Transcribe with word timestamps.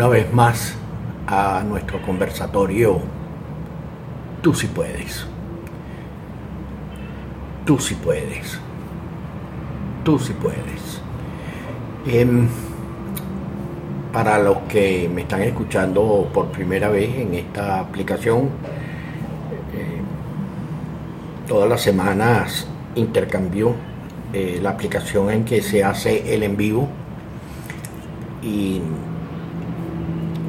una 0.00 0.08
vez 0.08 0.32
más 0.32 0.76
a 1.26 1.62
nuestro 1.62 2.00
conversatorio 2.00 3.00
Tú 4.40 4.54
si 4.54 4.66
puedes. 4.66 5.26
Tú 7.66 7.78
si 7.78 7.94
puedes. 7.96 8.58
Tú 10.02 10.18
si 10.18 10.32
puedes. 10.32 11.02
Em, 12.06 12.48
para 14.10 14.38
los 14.38 14.56
que 14.70 15.10
me 15.14 15.20
están 15.20 15.42
escuchando 15.42 16.30
por 16.32 16.46
primera 16.46 16.88
vez 16.88 17.14
en 17.16 17.34
esta 17.34 17.80
aplicación, 17.80 18.44
eh, 19.74 20.00
todas 21.46 21.68
las 21.68 21.82
semanas 21.82 22.66
intercambio 22.94 23.74
eh, 24.32 24.60
la 24.62 24.70
aplicación 24.70 25.30
en 25.30 25.44
que 25.44 25.60
se 25.60 25.84
hace 25.84 26.34
el 26.34 26.42
en 26.42 26.56
vivo 26.56 26.88
y 28.42 28.80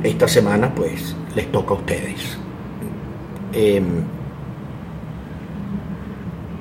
esta 0.04 0.28
semana 0.28 0.74
pues 0.74 1.16
les 1.36 1.52
toca 1.52 1.74
a 1.74 1.78
ustedes. 1.78 2.38
Em, 3.54 4.04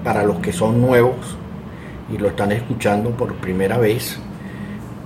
para 0.04 0.22
los 0.24 0.38
que 0.38 0.52
son 0.52 0.80
nuevos 0.80 1.36
y 2.12 2.18
lo 2.18 2.28
están 2.28 2.52
escuchando 2.52 3.10
por 3.10 3.34
primera 3.36 3.78
vez, 3.78 4.18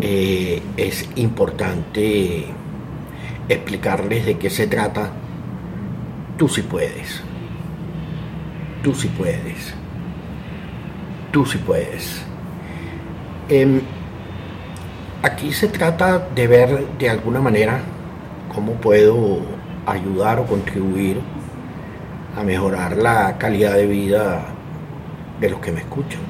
eh, 0.00 0.62
es 0.76 1.08
importante 1.16 2.46
explicarles 3.48 4.26
de 4.26 4.38
qué 4.38 4.50
se 4.50 4.66
trata. 4.66 5.10
Tú 6.36 6.48
si 6.48 6.62
puedes. 6.62 7.22
Tú 8.82 8.94
si 8.94 9.08
puedes. 9.08 9.74
Tú 11.30 11.44
si 11.46 11.58
puedes. 11.58 12.22
Em, 13.48 13.80
aquí 15.22 15.52
se 15.52 15.68
trata 15.68 16.18
de 16.34 16.46
ver 16.46 16.86
de 16.98 17.10
alguna 17.10 17.40
manera 17.40 17.80
cómo 18.54 18.72
puedo 18.74 19.40
ayudar 19.86 20.38
o 20.38 20.46
contribuir 20.46 21.20
a 22.36 22.42
mejorar 22.42 22.96
la 22.96 23.36
calidad 23.38 23.74
de 23.74 23.86
vida 23.86 24.46
de 25.40 25.50
los 25.50 25.60
que 25.60 25.72
me 25.72 25.80
escuchan. 25.80 26.20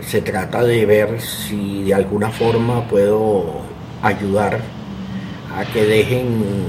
Se 0.00 0.20
trata 0.22 0.62
de 0.62 0.86
ver 0.86 1.20
si 1.20 1.84
de 1.84 1.94
alguna 1.94 2.30
forma 2.30 2.86
puedo 2.88 3.60
ayudar 4.02 4.60
a 5.56 5.64
que 5.64 5.84
dejen 5.84 6.64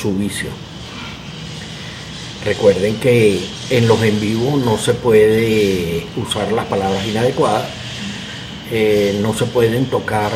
su 0.00 0.14
vicio. 0.16 0.50
Recuerden 2.44 2.96
que 2.96 3.44
en 3.70 3.88
los 3.88 4.02
en 4.02 4.20
vivo 4.20 4.56
no 4.64 4.76
se 4.76 4.94
puede 4.94 6.06
usar 6.16 6.52
las 6.52 6.66
palabras 6.66 7.04
inadecuadas, 7.06 7.66
eh, 8.68 9.20
no 9.22 9.32
se 9.32 9.46
pueden 9.46 9.86
tocar 9.86 10.32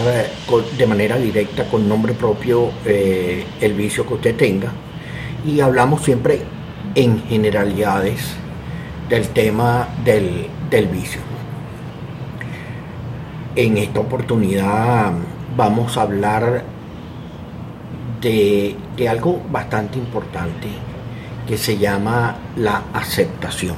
de 0.79 0.87
manera 0.87 1.17
directa 1.17 1.65
con 1.65 1.89
nombre 1.89 2.15
propio 2.15 2.71
eh, 2.85 3.45
el 3.61 3.75
vicio 3.75 4.07
que 4.07 4.15
usted 4.15 4.37
tenga 4.37 4.71
y 5.45 5.59
hablamos 5.59 6.03
siempre 6.03 6.41
en 6.95 7.25
generalidades 7.25 8.37
del 9.09 9.29
tema 9.31 9.89
del, 10.05 10.49
vicio. 10.93 11.21
En 13.57 13.77
esta 13.79 13.99
oportunidad 13.99 15.13
vamos 15.57 15.97
a 15.97 16.03
hablar 16.03 16.63
de, 18.21 18.77
de 18.97 19.09
algo 19.09 19.43
bastante 19.51 19.99
importante 19.99 20.69
que 21.49 21.59
se 21.59 21.79
llama 21.79 22.37
la 22.55 22.85
aceptación. 22.95 23.75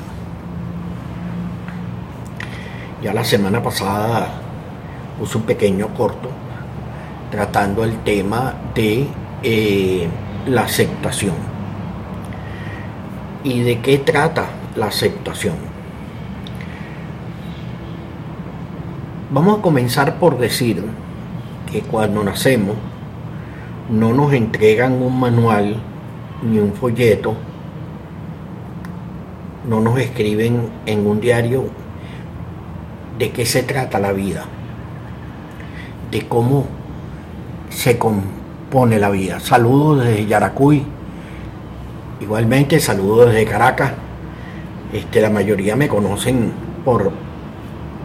Ya 3.02 3.14
la 3.14 3.24
semana 3.24 3.62
pasada 3.62 4.41
puse 5.18 5.38
un 5.38 5.44
pequeño 5.44 5.88
corto 5.94 6.28
tratando 7.30 7.84
el 7.84 7.98
tema 7.98 8.54
de 8.74 9.06
eh, 9.42 10.08
la 10.46 10.62
aceptación. 10.62 11.34
¿Y 13.44 13.60
de 13.60 13.80
qué 13.80 13.98
trata 13.98 14.46
la 14.76 14.86
aceptación? 14.86 15.56
Vamos 19.30 19.58
a 19.58 19.62
comenzar 19.62 20.18
por 20.18 20.38
decir 20.38 20.84
que 21.70 21.80
cuando 21.80 22.22
nacemos 22.22 22.76
no 23.90 24.12
nos 24.12 24.32
entregan 24.32 25.02
un 25.02 25.18
manual 25.18 25.76
ni 26.42 26.58
un 26.58 26.74
folleto 26.74 27.34
no 29.68 29.80
nos 29.80 29.98
escriben 29.98 30.68
en 30.86 31.06
un 31.06 31.20
diario 31.20 31.66
de 33.18 33.30
qué 33.30 33.46
se 33.46 33.62
trata 33.62 34.00
la 34.00 34.12
vida, 34.12 34.44
de 36.12 36.28
cómo 36.28 36.66
se 37.70 37.98
compone 37.98 39.00
la 39.00 39.10
vida. 39.10 39.40
Saludos 39.40 40.04
desde 40.04 40.26
Yaracuy, 40.26 40.84
igualmente 42.20 42.78
saludos 42.78 43.32
desde 43.32 43.44
Caracas. 43.46 43.92
Este, 44.92 45.20
la 45.20 45.30
mayoría 45.30 45.74
me 45.74 45.88
conocen 45.88 46.52
por 46.84 47.10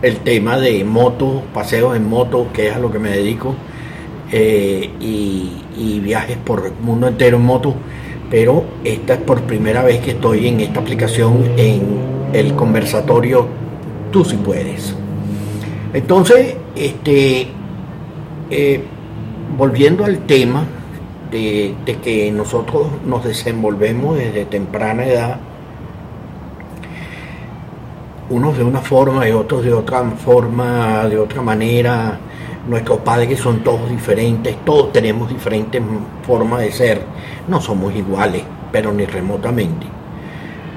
el 0.01 0.17
tema 0.21 0.57
de 0.57 0.83
motos, 0.83 1.43
paseos 1.53 1.95
en 1.95 2.09
moto, 2.09 2.47
que 2.53 2.69
es 2.69 2.75
a 2.75 2.79
lo 2.79 2.91
que 2.91 2.97
me 2.97 3.09
dedico, 3.09 3.53
eh, 4.31 4.89
y, 4.99 5.99
viajes 5.99 6.37
por 6.37 6.65
el 6.65 6.73
mundo 6.81 7.07
entero 7.07 7.37
en 7.37 7.45
moto 7.45 7.75
pero 8.29 8.63
esta 8.83 9.13
es 9.15 9.19
por 9.21 9.41
primera 9.43 9.83
vez 9.83 9.99
que 9.99 10.11
estoy 10.11 10.47
en 10.47 10.59
esta 10.59 10.79
aplicación 10.79 11.51
en 11.57 11.81
el 12.33 12.55
conversatorio 12.55 13.47
Tú 14.11 14.23
si 14.23 14.37
puedes. 14.37 14.95
Entonces, 15.93 16.55
este, 16.75 17.47
eh, 18.49 18.83
volviendo 19.57 20.05
al 20.05 20.19
tema 20.19 20.65
de, 21.31 21.75
que 22.03 22.31
nosotros 22.31 22.87
nos 23.05 23.23
desenvolvemos 23.23 24.17
desde 24.17 24.45
temprana 24.45 25.05
edad, 25.05 25.39
unos 28.29 28.57
de 28.57 28.63
una 28.63 28.81
forma 28.81 29.27
y 29.27 29.31
otros 29.31 29.63
de 29.63 29.73
otra 29.73 30.03
forma, 30.11 31.05
de 31.07 31.17
otra 31.17 31.41
manera, 31.41 32.19
nuestros 32.67 32.99
padres 32.99 33.39
son 33.39 33.63
todos 33.63 33.89
diferentes, 33.89 34.55
todos 34.65 34.91
tenemos 34.91 35.29
diferentes 35.29 35.81
formas 36.25 36.61
de 36.61 36.71
ser, 36.71 37.01
no 37.47 37.61
somos 37.61 37.95
iguales, 37.95 38.43
pero 38.71 38.91
ni 38.91 39.05
remotamente. 39.05 39.85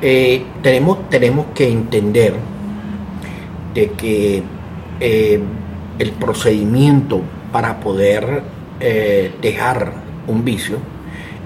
Eh, 0.02 0.44
tenemos, 0.62 1.08
tenemos 1.10 1.46
que 1.54 1.68
entender 1.68 2.34
de 3.74 3.90
que 3.90 4.42
eh, 5.00 5.40
el 5.98 6.12
procedimiento 6.12 7.20
para 7.52 7.80
poder 7.80 8.42
eh, 8.80 9.34
dejar 9.40 9.92
un 10.26 10.44
vicio 10.44 10.78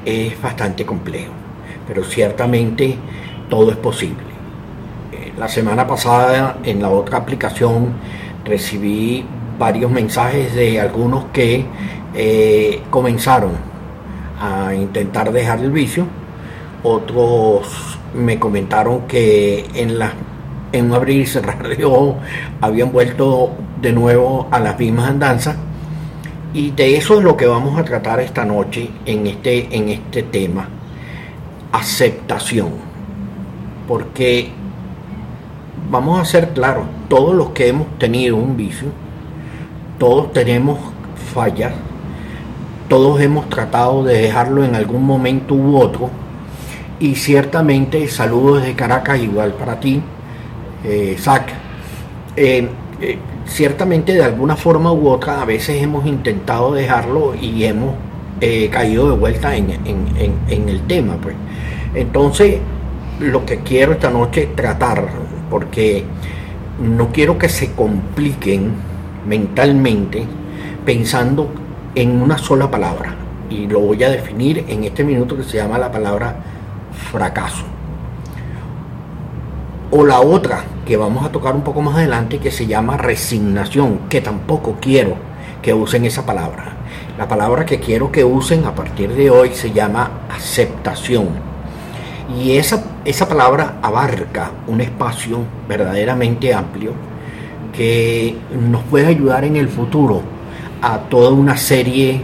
es 0.04 0.40
bastante 0.40 0.84
complejo, 0.84 1.32
pero 1.86 2.04
ciertamente 2.04 2.96
todo 3.48 3.70
es 3.70 3.76
posible. 3.76 4.34
la 5.38 5.48
semana 5.48 5.86
pasada 5.86 6.58
en 6.64 6.80
la 6.80 6.90
otra 6.90 7.18
aplicación 7.18 7.92
recibí 8.44 9.24
varios 9.58 9.90
mensajes 9.90 10.54
de 10.54 10.80
algunos 10.80 11.26
que 11.32 11.64
eh, 12.14 12.82
comenzaron 12.90 13.52
a 14.40 14.74
intentar 14.74 15.32
dejar 15.32 15.60
el 15.60 15.70
vicio, 15.70 16.06
otros 16.82 17.98
me 18.14 18.38
comentaron 18.38 19.02
que 19.08 19.66
en, 19.74 19.98
la, 19.98 20.12
en 20.72 20.86
un 20.86 20.94
abrir 20.94 21.22
y 21.22 21.26
cerrar 21.26 21.66
de 21.66 21.84
habían 22.60 22.92
vuelto 22.92 23.50
de 23.80 23.92
nuevo 23.92 24.46
a 24.50 24.60
las 24.60 24.78
mismas 24.78 25.10
andanzas 25.10 25.56
y 26.54 26.70
de 26.70 26.96
eso 26.96 27.18
es 27.18 27.24
lo 27.24 27.36
que 27.36 27.46
vamos 27.46 27.76
a 27.78 27.84
tratar 27.84 28.20
esta 28.20 28.44
noche 28.44 28.88
en 29.04 29.26
este, 29.26 29.76
en 29.76 29.88
este 29.88 30.22
tema, 30.22 30.68
aceptación, 31.72 32.70
porque 33.88 34.50
vamos 35.90 36.20
a 36.20 36.24
ser 36.24 36.50
claros, 36.50 36.86
todos 37.08 37.34
los 37.34 37.50
que 37.50 37.68
hemos 37.68 37.98
tenido 37.98 38.36
un 38.36 38.56
vicio, 38.56 38.88
todos 39.98 40.32
tenemos 40.32 40.78
fallas, 41.34 41.72
todos 42.88 43.20
hemos 43.20 43.48
tratado 43.48 44.04
de 44.04 44.22
dejarlo 44.22 44.64
en 44.64 44.76
algún 44.76 45.04
momento 45.04 45.54
u 45.54 45.76
otro 45.76 46.08
y 47.00 47.16
ciertamente 47.16 48.06
saludos 48.06 48.62
desde 48.62 48.76
Caracas 48.76 49.18
igual 49.18 49.54
para 49.54 49.80
ti, 49.80 50.00
eh. 50.84 51.16
Eh, 52.36 52.68
eh, 53.00 53.18
ciertamente 53.46 54.14
de 54.14 54.24
alguna 54.24 54.56
forma 54.56 54.92
u 54.92 55.08
otra 55.08 55.42
a 55.42 55.44
veces 55.44 55.82
hemos 55.82 56.06
intentado 56.06 56.72
dejarlo 56.72 57.34
y 57.34 57.64
hemos 57.64 57.94
caído 58.70 59.10
de 59.10 59.16
vuelta 59.16 59.56
en, 59.56 59.70
en, 59.70 60.68
el 60.68 60.80
tema. 60.86 61.16
Pues. 61.16 61.34
Entonces, 61.94 62.58
lo 63.20 63.46
que 63.46 63.60
quiero 63.60 63.92
esta 63.92 64.10
noche 64.10 64.50
tratar, 64.54 65.08
porque 65.50 66.04
no 66.80 67.12
quiero 67.12 67.38
que 67.38 67.48
se 67.48 67.72
compliquen 67.72 68.72
mentalmente 69.26 70.24
pensando 70.84 71.48
en 71.94 72.20
una 72.20 72.38
sola 72.38 72.70
palabra. 72.70 73.14
Y 73.50 73.66
lo 73.66 73.80
voy 73.80 74.02
a 74.02 74.10
definir 74.10 74.64
en 74.68 74.84
este 74.84 75.04
minuto 75.04 75.36
que 75.36 75.44
se 75.44 75.58
llama 75.58 75.78
la 75.78 75.92
palabra 75.92 76.36
fracaso. 77.10 77.73
O 79.96 80.04
la 80.04 80.20
otra 80.20 80.64
que 80.84 80.96
vamos 80.96 81.24
a 81.24 81.30
tocar 81.30 81.54
un 81.54 81.62
poco 81.62 81.80
más 81.80 81.94
adelante 81.94 82.38
que 82.38 82.50
se 82.50 82.66
llama 82.66 82.96
resignación, 82.96 84.00
que 84.08 84.20
tampoco 84.20 84.78
quiero 84.80 85.14
que 85.62 85.72
usen 85.72 86.04
esa 86.04 86.26
palabra. 86.26 86.72
La 87.16 87.28
palabra 87.28 87.64
que 87.64 87.78
quiero 87.78 88.10
que 88.10 88.24
usen 88.24 88.64
a 88.64 88.74
partir 88.74 89.14
de 89.14 89.30
hoy 89.30 89.50
se 89.52 89.70
llama 89.70 90.22
aceptación. 90.28 91.28
Y 92.36 92.56
esa, 92.56 92.82
esa 93.04 93.28
palabra 93.28 93.76
abarca 93.82 94.50
un 94.66 94.80
espacio 94.80 95.44
verdaderamente 95.68 96.52
amplio 96.52 96.90
que 97.72 98.36
nos 98.68 98.82
puede 98.82 99.06
ayudar 99.06 99.44
en 99.44 99.54
el 99.54 99.68
futuro 99.68 100.22
a 100.82 100.98
toda 101.02 101.30
una 101.30 101.56
serie 101.56 102.20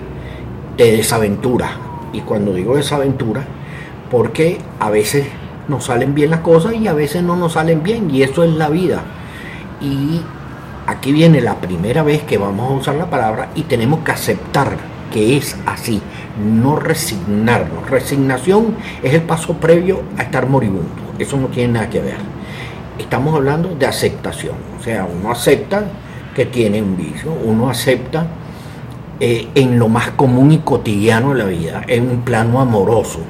de 0.77 0.97
desaventuras. 0.97 1.71
Y 2.13 2.23
cuando 2.23 2.53
digo 2.53 2.75
desaventuras, 2.75 3.45
porque 4.11 4.59
a 4.81 4.91
veces 4.91 5.29
nos 5.71 5.85
salen 5.85 6.15
bien 6.15 6.31
las 6.31 6.41
cosas 6.41 6.75
y 6.75 6.89
a 6.89 6.93
veces 6.93 7.23
no 7.23 7.37
nos 7.37 7.55
salen 7.55 7.83
bien, 7.83 8.11
y 8.11 8.23
eso 8.23 8.45
es 8.45 8.51
la 8.51 8.69
vida. 8.69 9.03
Y 9.81 10.21
aquí 10.87 11.13
viene 11.13 11.41
la 11.41 11.55
primera 11.55 12.03
vez 12.03 12.23
que 12.25 12.37
vamos 12.37 12.71
a 12.71 12.75
usar 12.75 12.97
la 12.97 13.09
palabra 13.09 13.51
y 13.55 13.63
tenemos 13.63 14.01
que 14.01 14.11
aceptar 14.11 14.77
que 15.11 15.37
es 15.37 15.57
así, 15.67 16.03
no 16.39 16.77
resignarnos. 16.77 17.89
Resignación 17.89 18.77
es 19.03 19.15
el 19.15 19.23
paso 19.23 19.55
previo 19.55 20.03
a 20.19 20.23
estar 20.23 20.49
moribundo, 20.49 20.91
eso 21.19 21.37
no 21.37 21.47
tiene 21.47 21.75
nada 21.75 21.89
que 21.89 22.01
ver. 22.01 22.19
Estamos 22.99 23.35
hablando 23.35 23.75
de 23.75 23.87
aceptación, 23.87 24.57
o 24.79 24.83
sea, 24.83 25.07
uno 25.07 25.31
acepta 25.31 25.85
que 26.35 26.47
tiene 26.47 26.83
un 26.83 26.97
vicio, 26.97 27.33
uno 27.33 27.71
acepta 27.71 28.27
eh, 29.19 29.49
en 29.55 29.79
lo 29.79 29.89
más 29.89 30.11
común 30.11 30.53
y 30.53 30.59
cotidiano 30.59 31.33
de 31.33 31.39
la 31.39 31.45
vida, 31.47 31.83
en 31.87 32.09
un 32.09 32.21
plano 32.23 32.61
amoroso 32.61 33.21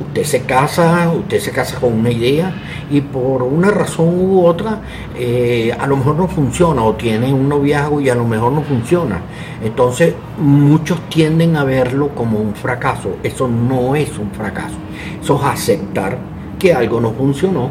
usted 0.00 0.24
se 0.24 0.42
casa, 0.42 1.10
usted 1.10 1.40
se 1.40 1.50
casa 1.50 1.78
con 1.80 1.92
una 1.92 2.10
idea 2.10 2.52
y 2.90 3.00
por 3.00 3.42
una 3.42 3.70
razón 3.70 4.08
u 4.08 4.44
otra 4.44 4.80
eh, 5.16 5.74
a 5.78 5.86
lo 5.86 5.96
mejor 5.96 6.16
no 6.16 6.28
funciona 6.28 6.82
o 6.82 6.94
tiene 6.94 7.32
un 7.32 7.48
noviazgo 7.48 8.00
y 8.00 8.08
a 8.08 8.14
lo 8.14 8.24
mejor 8.24 8.52
no 8.52 8.62
funciona. 8.62 9.20
Entonces 9.62 10.14
muchos 10.38 11.00
tienden 11.08 11.56
a 11.56 11.64
verlo 11.64 12.10
como 12.14 12.38
un 12.38 12.54
fracaso. 12.54 13.16
Eso 13.22 13.48
no 13.48 13.96
es 13.96 14.18
un 14.18 14.30
fracaso. 14.30 14.76
Eso 15.20 15.36
es 15.36 15.44
aceptar 15.44 16.18
que 16.58 16.74
algo 16.74 17.00
no 17.00 17.12
funcionó 17.12 17.70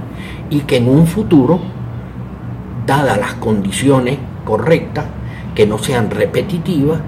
y 0.49 0.61
que 0.61 0.77
en 0.77 0.87
un 0.89 1.07
futuro, 1.07 1.59
dadas 2.85 3.17
las 3.17 3.33
condiciones 3.35 4.17
correctas, 4.45 5.05
que 5.53 5.65
no 5.65 5.77
sean 5.77 6.09
repetitivas, 6.11 6.99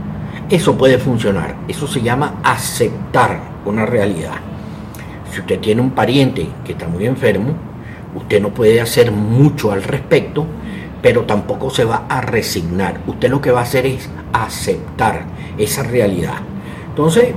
eso 0.50 0.78
puede 0.78 0.98
funcionar. 0.98 1.56
Eso 1.68 1.88
se 1.88 2.02
llama 2.02 2.36
aceptar 2.44 3.40
una 3.66 3.86
realidad. 3.86 4.49
Si 5.32 5.40
usted 5.42 5.60
tiene 5.60 5.82
un 5.82 5.92
pariente 5.92 6.48
que 6.66 6.74
está 6.74 6.88
muy 6.88 7.06
enfermo, 7.06 7.54
usted 8.16 8.42
no 8.42 8.50
puede 8.50 8.82
hacer 8.82 9.12
mucho 9.12 9.72
al 9.72 9.84
respecto, 9.84 10.46
pero 11.02 11.24
tampoco 11.24 11.70
se 11.70 11.86
va 11.86 12.06
a 12.10 12.22
resignar. 12.22 13.00
Usted 13.08 13.30
lo 13.30 13.42
que 13.42 13.52
va 13.52 13.60
a 13.60 13.64
hacer 13.64 13.86
es 13.86 14.10
aceptar 14.34 15.26
esa 15.58 15.84
realidad. 15.84 16.38
Entonces, 16.90 17.34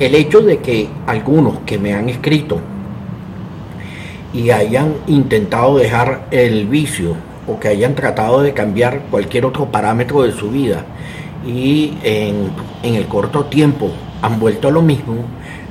el 0.00 0.14
hecho 0.14 0.40
de 0.40 0.58
que 0.58 0.88
algunos 1.06 1.60
que 1.60 1.78
me 1.78 1.94
han 1.94 2.08
escrito 2.08 2.60
y 4.32 4.50
hayan 4.50 4.94
intentado 5.06 5.78
dejar 5.78 6.26
el 6.30 6.66
vicio 6.66 7.14
o 7.46 7.58
que 7.58 7.68
hayan 7.68 7.94
tratado 7.94 8.42
de 8.42 8.52
cambiar 8.52 9.00
cualquier 9.10 9.46
otro 9.46 9.66
parámetro 9.66 10.22
de 10.22 10.32
su 10.32 10.50
vida 10.50 10.84
y 11.46 11.94
en, 12.02 12.50
en 12.82 12.94
el 12.94 13.06
corto 13.06 13.46
tiempo 13.46 13.90
han 14.20 14.38
vuelto 14.38 14.68
a 14.68 14.70
lo 14.70 14.82
mismo, 14.82 15.14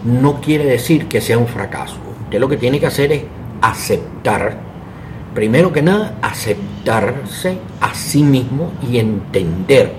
no 0.07 0.39
quiere 0.39 0.65
decir 0.65 1.07
que 1.07 1.21
sea 1.21 1.37
un 1.37 1.47
fracaso. 1.47 1.97
Usted 2.23 2.39
lo 2.39 2.47
que 2.47 2.57
tiene 2.57 2.79
que 2.79 2.87
hacer 2.87 3.11
es 3.11 3.23
aceptar, 3.61 4.57
primero 5.33 5.73
que 5.73 5.81
nada, 5.81 6.17
aceptarse 6.21 7.57
a 7.81 7.93
sí 7.93 8.23
mismo 8.23 8.71
y 8.89 8.99
entender 8.99 9.91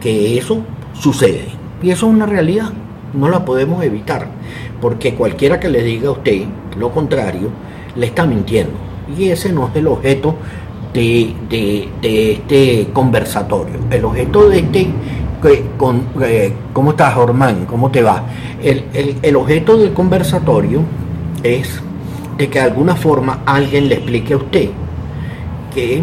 que 0.00 0.36
eso 0.36 0.62
sucede. 0.94 1.46
Y 1.82 1.90
eso 1.90 2.08
es 2.08 2.12
una 2.12 2.26
realidad, 2.26 2.70
no 3.14 3.28
la 3.28 3.44
podemos 3.44 3.84
evitar, 3.84 4.26
porque 4.80 5.14
cualquiera 5.14 5.60
que 5.60 5.68
le 5.68 5.82
diga 5.82 6.08
a 6.08 6.12
usted 6.12 6.42
lo 6.78 6.90
contrario, 6.90 7.50
le 7.94 8.06
está 8.06 8.26
mintiendo. 8.26 8.74
Y 9.16 9.28
ese 9.28 9.52
no 9.52 9.68
es 9.68 9.76
el 9.76 9.86
objeto 9.86 10.36
de, 10.92 11.34
de 11.48 12.32
este 12.32 12.88
conversatorio. 12.92 13.76
El 13.90 14.04
objeto 14.04 14.48
de 14.48 14.58
este 14.58 14.86
con, 15.76 16.06
eh, 16.22 16.52
¿cómo 16.72 16.90
estás, 16.90 17.16
Ormán? 17.16 17.66
¿Cómo 17.66 17.90
te 17.90 18.02
va? 18.02 18.24
El, 18.62 19.36
objeto 19.36 19.76
del 19.78 19.92
conversatorio 19.92 20.82
es 21.42 21.80
de 22.36 22.48
que 22.48 22.58
de 22.58 22.66
alguna 22.66 22.94
forma 22.94 23.40
alguien 23.46 23.88
le 23.88 23.96
explique 23.96 24.34
a 24.34 24.36
usted 24.36 24.70
que 25.74 26.02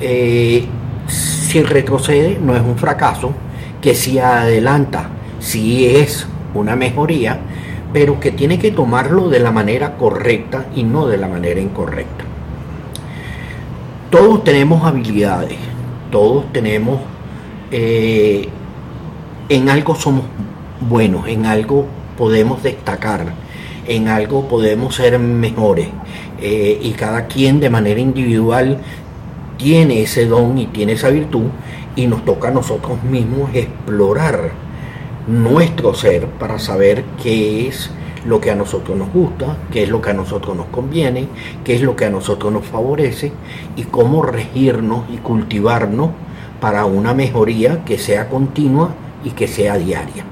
eh, 0.00 0.66
si 1.06 1.62
retrocede 1.62 2.38
no 2.42 2.54
es 2.54 2.62
un 2.62 2.76
fracaso, 2.76 3.32
que 3.80 3.94
si 3.94 4.18
adelanta 4.18 5.08
sí 5.38 5.86
es 5.86 6.26
una 6.54 6.76
mejoría, 6.76 7.38
pero 7.92 8.20
que 8.20 8.30
tiene 8.30 8.58
que 8.58 8.70
tomarlo 8.70 9.28
de 9.28 9.40
la 9.40 9.50
manera 9.50 9.96
correcta 9.96 10.66
y 10.74 10.82
no 10.82 11.06
de 11.06 11.18
la 11.18 11.28
manera 11.28 11.60
incorrecta. 11.60 12.24
Todos 14.10 14.44
tenemos 14.44 14.84
habilidades, 14.84 15.58
todos 16.10 16.50
tenemos 16.52 17.00
eh, 17.70 18.48
en 19.48 19.68
algo 19.70 19.94
somos 19.94 20.24
buenos, 20.80 21.26
en 21.26 21.46
algo 21.46 21.86
podemos 22.18 22.62
destacar, 22.62 23.32
en 23.86 24.08
algo 24.08 24.46
podemos 24.46 24.94
ser 24.94 25.18
mejores. 25.18 25.88
Eh, 26.40 26.78
y 26.82 26.92
cada 26.92 27.26
quien 27.26 27.58
de 27.58 27.70
manera 27.70 27.98
individual 27.98 28.78
tiene 29.56 30.02
ese 30.02 30.26
don 30.26 30.58
y 30.58 30.66
tiene 30.66 30.92
esa 30.92 31.08
virtud 31.08 31.46
y 31.96 32.06
nos 32.06 32.24
toca 32.24 32.48
a 32.48 32.50
nosotros 32.50 33.02
mismos 33.02 33.50
explorar 33.54 34.52
nuestro 35.26 35.94
ser 35.94 36.26
para 36.26 36.58
saber 36.58 37.04
qué 37.22 37.66
es 37.66 37.90
lo 38.24 38.40
que 38.40 38.50
a 38.50 38.54
nosotros 38.54 38.96
nos 38.96 39.12
gusta, 39.12 39.56
qué 39.72 39.84
es 39.84 39.88
lo 39.88 40.02
que 40.02 40.10
a 40.10 40.14
nosotros 40.14 40.56
nos 40.56 40.66
conviene, 40.66 41.26
qué 41.64 41.74
es 41.74 41.82
lo 41.82 41.96
que 41.96 42.04
a 42.04 42.10
nosotros 42.10 42.52
nos 42.52 42.66
favorece 42.66 43.32
y 43.76 43.84
cómo 43.84 44.22
regirnos 44.22 45.04
y 45.12 45.16
cultivarnos 45.16 46.10
para 46.60 46.84
una 46.84 47.14
mejoría 47.14 47.84
que 47.84 47.98
sea 47.98 48.28
continua 48.28 48.90
y 49.24 49.30
que 49.30 49.48
sea 49.48 49.76
diaria. 49.76 50.24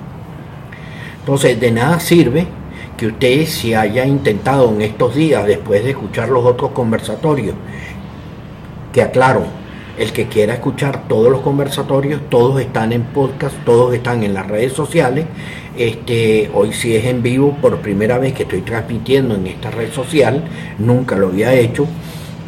Entonces, 1.20 1.58
de 1.58 1.72
nada 1.72 1.98
sirve 1.98 2.46
que 2.96 3.08
usted 3.08 3.44
se 3.46 3.76
haya 3.76 4.06
intentado 4.06 4.70
en 4.70 4.82
estos 4.82 5.14
días, 5.14 5.46
después 5.46 5.84
de 5.84 5.90
escuchar 5.90 6.28
los 6.28 6.44
otros 6.44 6.70
conversatorios, 6.70 7.54
que 8.92 9.02
aclaro, 9.02 9.44
el 9.98 10.12
que 10.12 10.26
quiera 10.26 10.54
escuchar 10.54 11.08
todos 11.08 11.30
los 11.30 11.40
conversatorios, 11.40 12.20
todos 12.30 12.60
están 12.60 12.92
en 12.92 13.02
podcast, 13.02 13.54
todos 13.64 13.94
están 13.94 14.22
en 14.22 14.34
las 14.34 14.46
redes 14.46 14.72
sociales. 14.72 15.26
Este, 15.76 16.50
hoy 16.54 16.72
sí 16.72 16.94
es 16.94 17.04
en 17.06 17.22
vivo, 17.22 17.56
por 17.60 17.78
primera 17.78 18.18
vez 18.18 18.32
que 18.32 18.44
estoy 18.44 18.62
transmitiendo 18.62 19.34
en 19.34 19.46
esta 19.46 19.70
red 19.70 19.92
social, 19.92 20.44
nunca 20.78 21.16
lo 21.16 21.28
había 21.28 21.52
hecho. 21.54 21.86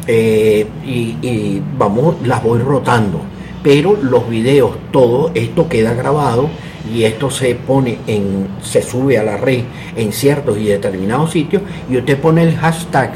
Eh, 0.07 0.65
y, 0.85 1.17
y 1.21 1.61
vamos, 1.77 2.15
las 2.25 2.41
voy 2.41 2.59
rotando 2.59 3.21
pero 3.63 3.97
los 4.01 4.29
videos, 4.29 4.71
todo 4.91 5.31
esto 5.33 5.67
queda 5.67 5.93
grabado 5.93 6.49
y 6.93 7.03
esto 7.03 7.29
se 7.29 7.55
pone 7.55 7.97
en, 8.07 8.47
se 8.61 8.81
sube 8.81 9.17
a 9.17 9.23
la 9.23 9.37
red 9.37 9.63
en 9.95 10.13
ciertos 10.13 10.57
y 10.57 10.65
determinados 10.65 11.31
sitios 11.31 11.61
y 11.89 11.97
usted 11.97 12.17
pone 12.17 12.43
el 12.43 12.55
hashtag 12.55 13.13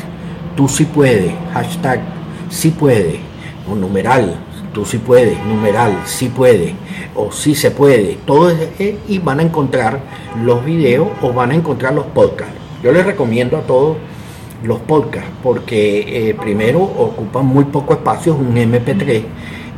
tú 0.56 0.68
sí 0.68 0.86
puedes, 0.86 1.32
hashtag 1.54 2.02
sí 2.50 2.70
puede, 2.70 3.20
o 3.70 3.76
numeral, 3.76 4.36
tú 4.74 4.86
sí 4.86 4.98
puedes, 4.98 5.38
numeral, 5.46 5.98
sí 6.06 6.30
puede, 6.30 6.76
o 7.16 7.32
sí 7.32 7.56
se 7.56 7.72
puede, 7.72 8.18
todo 8.26 8.50
es, 8.50 8.96
y 9.08 9.20
van 9.20 9.40
a 9.40 9.44
encontrar 9.44 10.00
los 10.44 10.64
videos 10.64 11.08
o 11.22 11.34
van 11.34 11.52
a 11.52 11.56
encontrar 11.56 11.94
los 11.94 12.06
podcasts. 12.06 12.54
Yo 12.84 12.92
les 12.92 13.06
recomiendo 13.06 13.58
a 13.58 13.62
todos 13.62 13.98
los 14.64 14.80
podcasts 14.80 15.32
porque 15.42 16.30
eh, 16.30 16.34
primero 16.36 16.82
ocupan 16.82 17.46
muy 17.46 17.66
poco 17.66 17.94
espacio, 17.94 18.34
es 18.34 18.40
un 18.40 18.56
MP3 18.56 19.24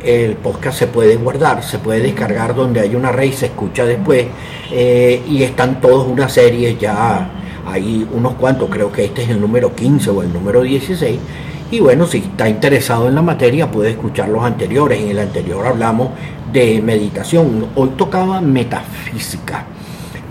el 0.06 0.36
podcast 0.36 0.78
se 0.78 0.86
puede 0.86 1.16
guardar, 1.16 1.62
se 1.64 1.78
puede 1.78 2.00
descargar 2.00 2.54
donde 2.54 2.80
hay 2.80 2.94
una 2.94 3.10
red 3.10 3.26
y 3.26 3.32
se 3.32 3.46
escucha 3.46 3.84
después. 3.84 4.26
Eh, 4.70 5.22
y 5.28 5.42
están 5.42 5.80
todos 5.80 6.06
una 6.06 6.28
serie 6.28 6.76
ya, 6.80 7.28
hay 7.66 8.06
unos 8.12 8.34
cuantos, 8.34 8.70
creo 8.70 8.92
que 8.92 9.06
este 9.06 9.24
es 9.24 9.30
el 9.30 9.40
número 9.40 9.74
15 9.74 10.10
o 10.10 10.22
el 10.22 10.32
número 10.32 10.62
16. 10.62 11.18
Y 11.72 11.80
bueno, 11.80 12.06
si 12.06 12.18
está 12.18 12.48
interesado 12.48 13.08
en 13.08 13.16
la 13.16 13.22
materia, 13.22 13.70
puede 13.70 13.90
escuchar 13.90 14.28
los 14.28 14.44
anteriores. 14.44 15.00
En 15.00 15.10
el 15.10 15.18
anterior 15.18 15.66
hablamos 15.66 16.10
de 16.52 16.80
meditación. 16.80 17.66
Hoy 17.74 17.90
tocaba 17.96 18.40
metafísica 18.40 19.66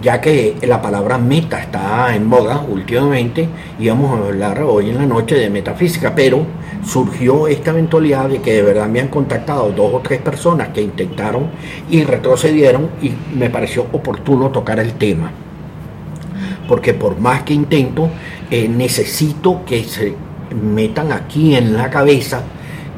ya 0.05 0.21
que 0.21 0.55
la 0.61 0.79
palabra 0.79 1.17
meta 1.17 1.59
está 1.59 2.15
en 2.15 2.27
moda 2.27 2.63
últimamente, 2.69 3.49
íbamos 3.79 4.11
a 4.11 4.27
hablar 4.27 4.61
hoy 4.61 4.91
en 4.91 4.99
la 4.99 5.05
noche 5.07 5.33
de 5.33 5.49
metafísica, 5.49 6.13
pero 6.13 6.45
surgió 6.85 7.47
esta 7.47 7.71
eventualidad 7.71 8.29
de 8.29 8.41
que 8.41 8.53
de 8.53 8.61
verdad 8.61 8.87
me 8.87 8.99
han 8.99 9.07
contactado 9.07 9.71
dos 9.71 9.93
o 9.93 9.99
tres 9.99 10.21
personas 10.21 10.69
que 10.69 10.81
intentaron 10.81 11.49
y 11.89 12.03
retrocedieron 12.03 12.89
y 13.01 13.11
me 13.35 13.49
pareció 13.49 13.87
oportuno 13.91 14.49
tocar 14.49 14.79
el 14.79 14.93
tema. 14.93 15.31
Porque 16.67 16.93
por 16.93 17.19
más 17.19 17.43
que 17.43 17.53
intento, 17.53 18.09
eh, 18.49 18.67
necesito 18.67 19.63
que 19.65 19.83
se 19.83 20.15
metan 20.53 21.11
aquí 21.11 21.55
en 21.55 21.75
la 21.75 21.89
cabeza 21.89 22.43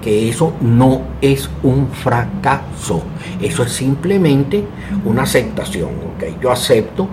que 0.01 0.29
eso 0.29 0.53
no 0.61 1.01
es 1.21 1.49
un 1.63 1.89
fracaso, 1.89 3.03
eso 3.41 3.63
es 3.63 3.71
simplemente 3.71 4.63
una 5.05 5.23
aceptación, 5.23 5.89
¿ok? 5.89 6.41
Yo 6.41 6.51
acepto 6.51 7.07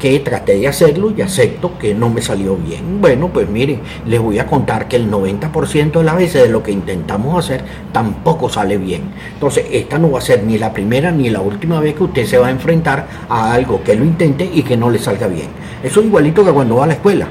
que 0.00 0.18
traté 0.20 0.58
de 0.58 0.66
hacerlo 0.66 1.12
y 1.16 1.20
acepto 1.20 1.78
que 1.78 1.94
no 1.94 2.08
me 2.08 2.22
salió 2.22 2.56
bien. 2.56 3.00
Bueno, 3.00 3.28
pues 3.28 3.48
miren, 3.48 3.80
les 4.06 4.18
voy 4.18 4.38
a 4.38 4.46
contar 4.46 4.88
que 4.88 4.96
el 4.96 5.10
90% 5.10 5.92
de 5.92 6.02
las 6.02 6.16
veces 6.16 6.42
de 6.42 6.48
lo 6.48 6.62
que 6.62 6.72
intentamos 6.72 7.38
hacer 7.38 7.62
tampoco 7.92 8.48
sale 8.48 8.78
bien. 8.78 9.02
Entonces, 9.34 9.66
esta 9.70 9.98
no 9.98 10.10
va 10.10 10.18
a 10.18 10.22
ser 10.22 10.42
ni 10.42 10.58
la 10.58 10.72
primera 10.72 11.12
ni 11.12 11.28
la 11.28 11.40
última 11.40 11.78
vez 11.78 11.94
que 11.94 12.04
usted 12.04 12.24
se 12.24 12.38
va 12.38 12.48
a 12.48 12.50
enfrentar 12.50 13.06
a 13.28 13.52
algo 13.52 13.84
que 13.84 13.94
lo 13.94 14.04
intente 14.04 14.50
y 14.52 14.62
que 14.62 14.76
no 14.76 14.90
le 14.90 14.98
salga 14.98 15.28
bien. 15.28 15.48
Eso 15.84 16.00
es 16.00 16.06
igualito 16.06 16.44
que 16.44 16.50
cuando 16.50 16.76
va 16.76 16.84
a 16.84 16.88
la 16.88 16.94
escuela. 16.94 17.28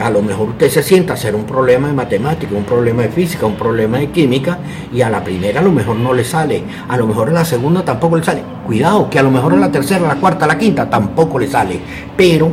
A 0.00 0.10
lo 0.10 0.22
mejor 0.22 0.50
usted 0.50 0.68
se 0.70 0.82
sienta 0.82 1.12
a 1.12 1.16
hacer 1.16 1.34
un 1.34 1.44
problema 1.44 1.88
de 1.88 1.94
matemática, 1.94 2.54
un 2.54 2.64
problema 2.64 3.02
de 3.02 3.08
física, 3.08 3.46
un 3.46 3.56
problema 3.56 3.98
de 3.98 4.10
química 4.10 4.58
y 4.92 5.00
a 5.00 5.10
la 5.10 5.22
primera 5.24 5.60
a 5.60 5.62
lo 5.62 5.72
mejor 5.72 5.96
no 5.96 6.12
le 6.12 6.24
sale, 6.24 6.62
a 6.88 6.96
lo 6.96 7.06
mejor 7.06 7.30
a 7.30 7.32
la 7.32 7.44
segunda 7.44 7.84
tampoco 7.84 8.16
le 8.16 8.24
sale. 8.24 8.42
Cuidado, 8.66 9.10
que 9.10 9.18
a 9.18 9.22
lo 9.22 9.30
mejor 9.30 9.54
a 9.54 9.56
la 9.56 9.72
tercera, 9.72 10.04
a 10.04 10.14
la 10.14 10.20
cuarta, 10.20 10.44
a 10.44 10.48
la 10.48 10.58
quinta 10.58 10.88
tampoco 10.88 11.38
le 11.38 11.48
sale. 11.48 11.80
Pero 12.16 12.50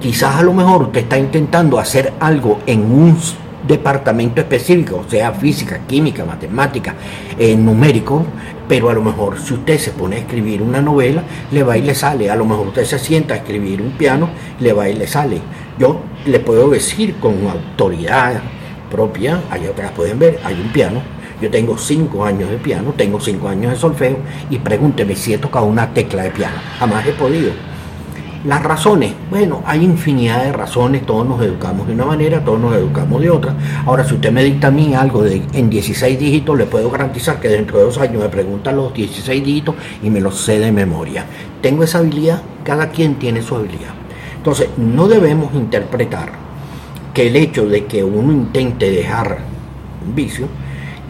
quizás 0.00 0.36
a 0.36 0.42
lo 0.42 0.52
mejor 0.52 0.82
usted 0.82 1.00
está 1.02 1.18
intentando 1.18 1.78
hacer 1.78 2.14
algo 2.20 2.60
en 2.66 2.80
un 2.80 3.16
departamento 3.66 4.40
específico, 4.40 5.04
sea 5.08 5.32
física, 5.32 5.80
química, 5.86 6.24
matemática, 6.24 6.94
eh, 7.38 7.56
numérico, 7.56 8.24
pero 8.68 8.90
a 8.90 8.94
lo 8.94 9.02
mejor 9.02 9.38
si 9.38 9.54
usted 9.54 9.78
se 9.78 9.90
pone 9.92 10.16
a 10.16 10.18
escribir 10.20 10.62
una 10.62 10.80
novela, 10.80 11.22
le 11.50 11.62
va 11.62 11.76
y 11.76 11.82
le 11.82 11.94
sale. 11.94 12.30
A 12.30 12.36
lo 12.36 12.44
mejor 12.44 12.68
usted 12.68 12.84
se 12.84 12.98
sienta 12.98 13.34
a 13.34 13.36
escribir 13.38 13.80
un 13.80 13.92
piano, 13.92 14.28
le 14.60 14.72
va 14.72 14.88
y 14.88 14.94
le 14.94 15.06
sale. 15.06 15.40
Yo 15.78 16.00
le 16.28 16.40
puedo 16.40 16.68
decir 16.68 17.16
con 17.16 17.46
autoridad 17.46 18.40
propia, 18.90 19.40
ahí 19.50 19.66
otras 19.66 19.92
pueden 19.92 20.18
ver, 20.18 20.38
hay 20.44 20.54
un 20.54 20.68
piano. 20.72 21.00
Yo 21.40 21.50
tengo 21.50 21.78
cinco 21.78 22.24
años 22.24 22.50
de 22.50 22.56
piano, 22.56 22.92
tengo 22.96 23.20
cinco 23.20 23.48
años 23.48 23.72
de 23.72 23.78
solfeo 23.78 24.18
y 24.50 24.58
pregúnteme 24.58 25.14
si 25.14 25.34
he 25.34 25.38
tocado 25.38 25.66
una 25.66 25.92
tecla 25.94 26.24
de 26.24 26.30
piano. 26.30 26.56
Jamás 26.78 27.06
he 27.06 27.12
podido. 27.12 27.52
Las 28.44 28.62
razones, 28.62 29.14
bueno, 29.30 29.62
hay 29.66 29.84
infinidad 29.84 30.44
de 30.44 30.52
razones, 30.52 31.04
todos 31.04 31.26
nos 31.26 31.42
educamos 31.42 31.86
de 31.86 31.94
una 31.94 32.06
manera, 32.06 32.44
todos 32.44 32.60
nos 32.60 32.74
educamos 32.74 33.20
de 33.20 33.30
otra. 33.30 33.54
Ahora, 33.84 34.04
si 34.04 34.14
usted 34.14 34.30
me 34.30 34.44
dicta 34.44 34.68
a 34.68 34.70
mí 34.70 34.94
algo 34.94 35.22
de, 35.22 35.42
en 35.52 35.68
16 35.68 36.18
dígitos, 36.18 36.56
le 36.56 36.66
puedo 36.66 36.88
garantizar 36.90 37.40
que 37.40 37.48
dentro 37.48 37.78
de 37.78 37.84
dos 37.84 37.98
años 37.98 38.22
me 38.22 38.28
preguntan 38.28 38.76
los 38.76 38.94
16 38.94 39.44
dígitos 39.44 39.74
y 40.02 40.10
me 40.10 40.20
los 40.20 40.40
sé 40.40 40.60
de 40.60 40.70
memoria. 40.70 41.24
Tengo 41.60 41.82
esa 41.82 41.98
habilidad, 41.98 42.42
cada 42.64 42.90
quien 42.90 43.16
tiene 43.16 43.42
su 43.42 43.56
habilidad. 43.56 43.97
Entonces, 44.48 44.78
no 44.78 45.08
debemos 45.08 45.54
interpretar 45.54 46.30
que 47.12 47.26
el 47.26 47.36
hecho 47.36 47.66
de 47.66 47.84
que 47.84 48.02
uno 48.02 48.32
intente 48.32 48.90
dejar 48.90 49.40
un 50.06 50.14
vicio 50.14 50.46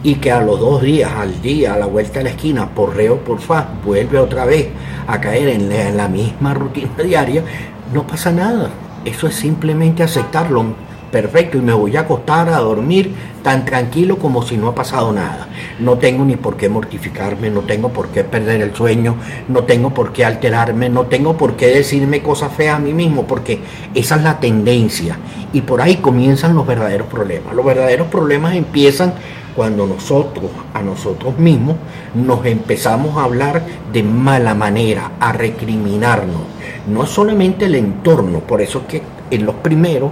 y 0.03 0.15
que 0.15 0.29
a 0.29 0.41
los 0.41 0.59
dos 0.59 0.81
días, 0.81 1.09
al 1.09 1.41
día, 1.41 1.75
a 1.75 1.77
la 1.77 1.85
vuelta 1.85 2.19
de 2.19 2.25
la 2.25 2.29
esquina, 2.31 2.67
por 2.67 2.97
reo 2.97 3.19
por 3.19 3.39
fa, 3.39 3.65
vuelve 3.85 4.19
otra 4.19 4.43
vez 4.43 4.67
a 5.07 5.21
caer 5.21 5.47
en 5.47 5.69
la, 5.69 5.87
en 5.87 5.95
la 5.95 6.09
misma 6.09 6.53
rutina 6.53 6.91
diaria, 7.01 7.45
no 7.93 8.05
pasa 8.05 8.33
nada. 8.33 8.71
Eso 9.05 9.25
es 9.27 9.35
simplemente 9.35 10.03
aceptarlo 10.03 10.65
perfecto 11.11 11.57
y 11.57 11.61
me 11.61 11.73
voy 11.73 11.95
a 11.97 12.01
acostar 12.01 12.49
a 12.49 12.59
dormir 12.59 13.13
tan 13.43 13.65
tranquilo 13.65 14.17
como 14.17 14.41
si 14.41 14.57
no 14.57 14.67
ha 14.67 14.75
pasado 14.75 15.11
nada. 15.11 15.47
No 15.79 15.97
tengo 15.97 16.25
ni 16.25 16.35
por 16.35 16.57
qué 16.57 16.69
mortificarme, 16.69 17.49
no 17.49 17.61
tengo 17.61 17.89
por 17.89 18.09
qué 18.09 18.23
perder 18.23 18.61
el 18.61 18.75
sueño, 18.75 19.15
no 19.47 19.63
tengo 19.63 19.93
por 19.93 20.11
qué 20.11 20.25
alterarme, 20.25 20.89
no 20.89 21.05
tengo 21.05 21.37
por 21.37 21.55
qué 21.55 21.67
decirme 21.67 22.21
cosas 22.21 22.53
feas 22.53 22.77
a 22.77 22.79
mí 22.79 22.93
mismo, 22.93 23.25
porque 23.25 23.59
esa 23.95 24.15
es 24.15 24.23
la 24.23 24.39
tendencia. 24.39 25.17
Y 25.53 25.61
por 25.61 25.81
ahí 25.81 25.97
comienzan 25.97 26.55
los 26.55 26.67
verdaderos 26.67 27.07
problemas. 27.07 27.55
Los 27.55 27.65
verdaderos 27.65 28.07
problemas 28.07 28.55
empiezan 28.55 29.13
cuando 29.55 29.87
nosotros, 29.87 30.51
a 30.73 30.81
nosotros 30.81 31.37
mismos, 31.37 31.75
nos 32.13 32.45
empezamos 32.45 33.17
a 33.17 33.23
hablar 33.23 33.63
de 33.91 34.03
mala 34.03 34.53
manera, 34.53 35.11
a 35.19 35.31
recriminarnos. 35.31 36.41
No 36.87 37.05
solamente 37.05 37.65
el 37.65 37.75
entorno, 37.75 38.39
por 38.39 38.61
eso 38.61 38.79
es 38.79 38.85
que 38.85 39.01
en 39.31 39.45
los 39.45 39.55
primeros 39.55 40.11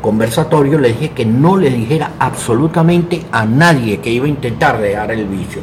conversatorio 0.00 0.78
le 0.78 0.88
dije 0.88 1.10
que 1.10 1.24
no 1.24 1.56
le 1.56 1.70
dijera 1.70 2.12
absolutamente 2.18 3.22
a 3.32 3.44
nadie 3.44 3.98
que 3.98 4.10
iba 4.10 4.26
a 4.26 4.28
intentar 4.28 4.80
dejar 4.80 5.12
el 5.12 5.26
vicio 5.26 5.60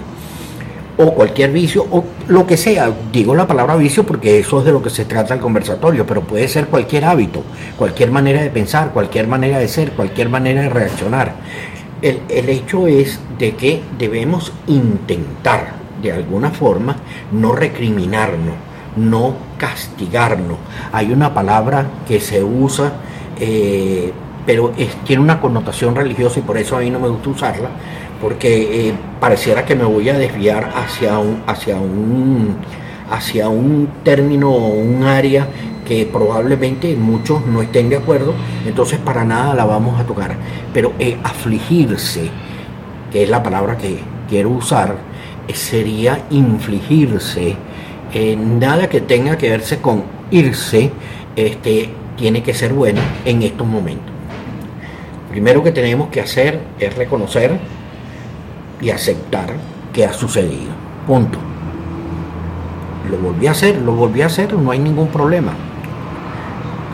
o 0.97 1.13
cualquier 1.13 1.51
vicio 1.51 1.85
o 1.91 2.05
lo 2.27 2.47
que 2.47 2.57
sea. 2.57 2.91
Digo 3.11 3.35
la 3.35 3.47
palabra 3.47 3.75
vicio 3.75 4.05
porque 4.05 4.39
eso 4.39 4.59
es 4.59 4.65
de 4.65 4.71
lo 4.71 4.81
que 4.81 4.89
se 4.89 5.05
trata 5.05 5.33
el 5.33 5.39
conversatorio, 5.39 6.05
pero 6.05 6.21
puede 6.21 6.47
ser 6.47 6.67
cualquier 6.67 7.05
hábito, 7.05 7.43
cualquier 7.77 8.11
manera 8.11 8.41
de 8.41 8.49
pensar, 8.49 8.91
cualquier 8.91 9.27
manera 9.27 9.59
de 9.59 9.67
ser, 9.67 9.91
cualquier 9.91 10.29
manera 10.29 10.61
de 10.61 10.69
reaccionar. 10.69 11.35
El, 12.01 12.21
el 12.29 12.49
hecho 12.49 12.87
es 12.87 13.19
de 13.37 13.55
que 13.55 13.81
debemos 13.97 14.51
intentar 14.67 15.73
de 16.01 16.11
alguna 16.11 16.51
forma 16.51 16.97
no 17.31 17.53
recriminarnos, 17.53 18.55
no 18.95 19.33
castigarnos. 19.57 20.57
Hay 20.91 21.11
una 21.11 21.33
palabra 21.33 21.85
que 22.07 22.19
se 22.19 22.43
usa 22.43 22.93
eh, 23.39 24.13
pero 24.45 24.71
tiene 25.05 25.21
una 25.21 25.41
connotación 25.41 25.95
religiosa 25.95 26.39
y 26.39 26.43
por 26.43 26.57
eso 26.57 26.77
a 26.77 26.81
mí 26.81 26.89
no 26.89 26.99
me 26.99 27.07
gusta 27.07 27.29
usarla, 27.29 27.69
porque 28.21 28.89
eh, 28.89 28.93
pareciera 29.19 29.65
que 29.65 29.75
me 29.75 29.85
voy 29.85 30.09
a 30.09 30.17
desviar 30.17 30.71
hacia 30.75 31.17
un, 31.17 31.41
hacia 31.47 31.77
un, 31.77 32.55
hacia 33.09 33.49
un 33.49 33.89
término 34.03 34.51
o 34.51 34.67
un 34.69 35.03
área 35.03 35.47
que 35.85 36.05
probablemente 36.05 36.95
muchos 36.95 37.45
no 37.45 37.61
estén 37.61 37.89
de 37.89 37.97
acuerdo, 37.97 38.33
entonces 38.65 38.99
para 38.99 39.23
nada 39.23 39.53
la 39.53 39.65
vamos 39.65 39.99
a 39.99 40.05
tocar. 40.05 40.35
Pero 40.73 40.93
eh, 40.99 41.17
afligirse, 41.23 42.29
que 43.11 43.23
es 43.23 43.29
la 43.29 43.43
palabra 43.43 43.77
que 43.77 43.99
quiero 44.29 44.49
usar, 44.49 44.95
eh, 45.47 45.53
sería 45.53 46.25
infligirse. 46.29 47.55
nada 48.37 48.87
que 48.87 49.01
tenga 49.01 49.37
que 49.37 49.49
verse 49.49 49.79
con 49.81 50.03
irse, 50.31 50.91
este, 51.35 51.89
tiene 52.15 52.41
que 52.41 52.53
ser 52.53 52.73
bueno 52.73 53.01
en 53.25 53.41
estos 53.43 53.67
momentos 53.67 54.14
primero 55.35 55.61
que 55.61 55.73
tenemos 55.73 56.07
que 56.07 56.21
hacer 56.21 56.61
es 56.79 56.95
reconocer 56.95 57.59
y 58.79 58.89
aceptar 58.89 59.49
que 59.91 60.05
ha 60.05 60.13
sucedido. 60.13 60.71
Punto. 61.05 61.37
Lo 63.11 63.17
volví 63.17 63.45
a 63.47 63.51
hacer, 63.51 63.81
lo 63.81 63.91
volví 63.91 64.21
a 64.21 64.27
hacer, 64.27 64.53
no 64.53 64.71
hay 64.71 64.79
ningún 64.79 65.09
problema. 65.09 65.51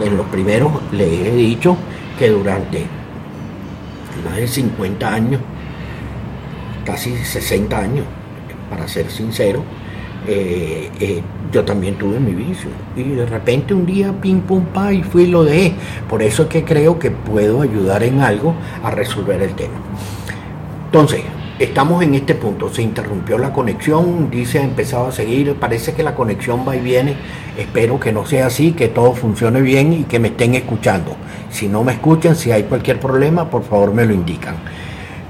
En 0.03 0.17
los 0.17 0.25
primeros 0.25 0.71
le 0.91 1.27
he 1.27 1.35
dicho 1.35 1.77
que 2.17 2.29
durante 2.29 2.87
más 4.25 4.37
de 4.37 4.47
50 4.47 5.13
años, 5.13 5.41
casi 6.83 7.15
60 7.15 7.77
años, 7.77 8.05
para 8.71 8.87
ser 8.87 9.11
sincero, 9.11 9.63
eh, 10.27 10.89
eh, 10.99 11.21
yo 11.51 11.65
también 11.65 11.95
tuve 11.95 12.19
mi 12.19 12.33
vicio. 12.33 12.69
Y 12.95 13.03
de 13.03 13.25
repente 13.25 13.73
un 13.73 13.85
día, 13.85 14.13
pim, 14.21 14.41
pum, 14.41 14.65
pa, 14.65 14.93
y 14.93 15.03
fui 15.03 15.23
y 15.23 15.27
lo 15.27 15.43
dejé. 15.43 15.73
Por 16.09 16.21
eso 16.21 16.43
es 16.43 16.49
que 16.49 16.63
creo 16.63 16.99
que 16.99 17.11
puedo 17.11 17.61
ayudar 17.61 18.03
en 18.03 18.21
algo 18.21 18.55
a 18.83 18.91
resolver 18.91 19.41
el 19.41 19.53
tema. 19.53 19.73
Entonces, 20.85 21.21
estamos 21.59 22.03
en 22.03 22.15
este 22.15 22.35
punto. 22.35 22.71
Se 22.73 22.81
interrumpió 22.81 23.37
la 23.37 23.51
conexión, 23.51 24.29
dice 24.29 24.59
ha 24.59 24.63
empezado 24.63 25.07
a 25.07 25.11
seguir. 25.11 25.55
Parece 25.55 25.93
que 25.93 26.03
la 26.03 26.15
conexión 26.15 26.65
va 26.67 26.75
y 26.75 26.81
viene. 26.81 27.15
Espero 27.57 27.99
que 27.99 28.11
no 28.11 28.25
sea 28.25 28.47
así, 28.47 28.71
que 28.73 28.87
todo 28.87 29.13
funcione 29.13 29.61
bien 29.61 29.93
y 29.93 30.03
que 30.03 30.19
me 30.19 30.29
estén 30.29 30.55
escuchando. 30.55 31.15
Si 31.49 31.67
no 31.67 31.83
me 31.83 31.93
escuchan, 31.93 32.35
si 32.35 32.51
hay 32.51 32.63
cualquier 32.63 32.99
problema, 32.99 33.49
por 33.49 33.63
favor 33.63 33.93
me 33.93 34.05
lo 34.05 34.13
indican. 34.13 34.55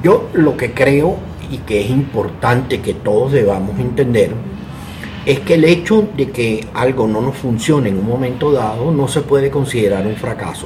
Yo 0.04 0.30
lo 0.34 0.58
que 0.58 0.74
creo 0.74 1.18
y 1.50 1.58
que 1.60 1.82
es 1.82 1.90
importante 1.90 2.80
que 2.82 2.94
todos 2.94 3.32
debamos 3.32 3.78
entender 3.80 4.32
es 5.26 5.40
que 5.42 5.54
el 5.54 5.66
hecho 5.66 6.08
de 6.18 6.32
que 6.32 6.66
algo 6.74 7.08
no 7.08 7.22
nos 7.22 7.38
funcione 7.38 7.90
en 7.90 8.00
un 8.00 8.08
momento 8.08 8.52
dado 8.52 8.92
no 8.92 9.08
se 9.08 9.22
puede 9.22 9.52
considerar 9.52 10.06
un 10.08 10.16
fracaso. 10.16 10.66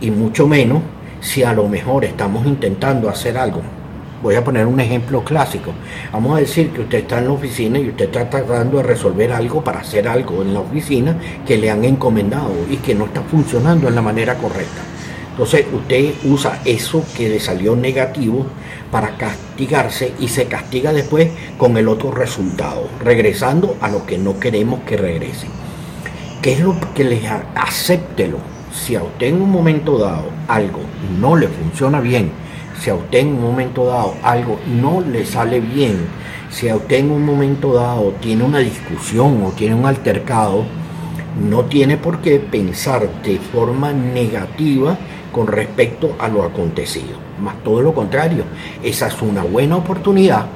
Y 0.00 0.10
mucho 0.10 0.46
menos 0.46 0.82
si 1.20 1.42
a 1.42 1.52
lo 1.52 1.68
mejor 1.68 2.04
estamos 2.04 2.46
intentando 2.46 3.08
hacer 3.08 3.36
algo. 3.36 3.60
Voy 4.22 4.36
a 4.36 4.44
poner 4.44 4.66
un 4.66 4.78
ejemplo 4.78 5.24
clásico. 5.24 5.72
Vamos 6.12 6.36
a 6.36 6.40
decir 6.40 6.70
que 6.70 6.82
usted 6.82 6.98
está 6.98 7.18
en 7.18 7.24
la 7.24 7.32
oficina 7.32 7.78
y 7.80 7.88
usted 7.88 8.04
está 8.04 8.30
tratando 8.30 8.76
de 8.76 8.84
resolver 8.84 9.32
algo 9.32 9.64
para 9.64 9.80
hacer 9.80 10.06
algo 10.06 10.42
en 10.42 10.54
la 10.54 10.60
oficina 10.60 11.16
que 11.44 11.58
le 11.58 11.68
han 11.68 11.84
encomendado 11.84 12.54
y 12.70 12.76
que 12.76 12.94
no 12.94 13.06
está 13.06 13.22
funcionando 13.22 13.88
en 13.88 13.96
la 13.96 14.02
manera 14.02 14.36
correcta. 14.36 14.82
Entonces 15.32 15.66
usted 15.72 16.14
usa 16.24 16.60
eso 16.64 17.04
que 17.16 17.28
le 17.28 17.40
salió 17.40 17.74
negativo 17.74 18.46
para 18.92 19.16
castigarse 19.16 20.12
y 20.20 20.28
se 20.28 20.44
castiga 20.44 20.92
después 20.92 21.30
con 21.56 21.78
el 21.78 21.88
otro 21.88 22.10
resultado, 22.10 22.88
regresando 23.02 23.74
a 23.80 23.88
lo 23.88 24.04
que 24.04 24.18
no 24.18 24.38
queremos 24.38 24.80
que 24.80 24.98
regrese. 24.98 25.46
¿Qué 26.42 26.52
es 26.52 26.60
lo 26.60 26.76
que 26.94 27.04
les 27.04 27.24
acéptelo? 27.54 28.36
Si 28.70 28.94
a 28.94 29.02
usted 29.02 29.28
en 29.28 29.40
un 29.40 29.50
momento 29.50 29.96
dado 29.96 30.26
algo 30.46 30.80
no 31.18 31.36
le 31.36 31.48
funciona 31.48 32.00
bien, 32.00 32.30
si 32.80 32.90
a 32.90 32.94
usted 32.94 33.20
en 33.20 33.28
un 33.28 33.42
momento 33.42 33.86
dado 33.86 34.14
algo 34.22 34.60
no 34.66 35.00
le 35.00 35.24
sale 35.24 35.60
bien, 35.60 36.06
si 36.50 36.68
a 36.68 36.76
usted 36.76 36.96
en 36.96 37.12
un 37.12 37.24
momento 37.24 37.72
dado 37.72 38.12
tiene 38.20 38.44
una 38.44 38.58
discusión 38.58 39.42
o 39.42 39.52
tiene 39.52 39.74
un 39.74 39.86
altercado, 39.86 40.66
no 41.48 41.64
tiene 41.64 41.96
por 41.96 42.20
qué 42.20 42.40
pensar 42.40 43.08
de 43.22 43.38
forma 43.38 43.94
negativa 43.94 44.98
con 45.32 45.46
respecto 45.46 46.14
a 46.18 46.28
lo 46.28 46.44
acontecido. 46.44 47.16
Más 47.40 47.56
todo 47.64 47.80
lo 47.82 47.92
contrario, 47.94 48.44
esa 48.82 49.08
es 49.08 49.20
una 49.22 49.42
buena 49.42 49.76
oportunidad. 49.76 50.46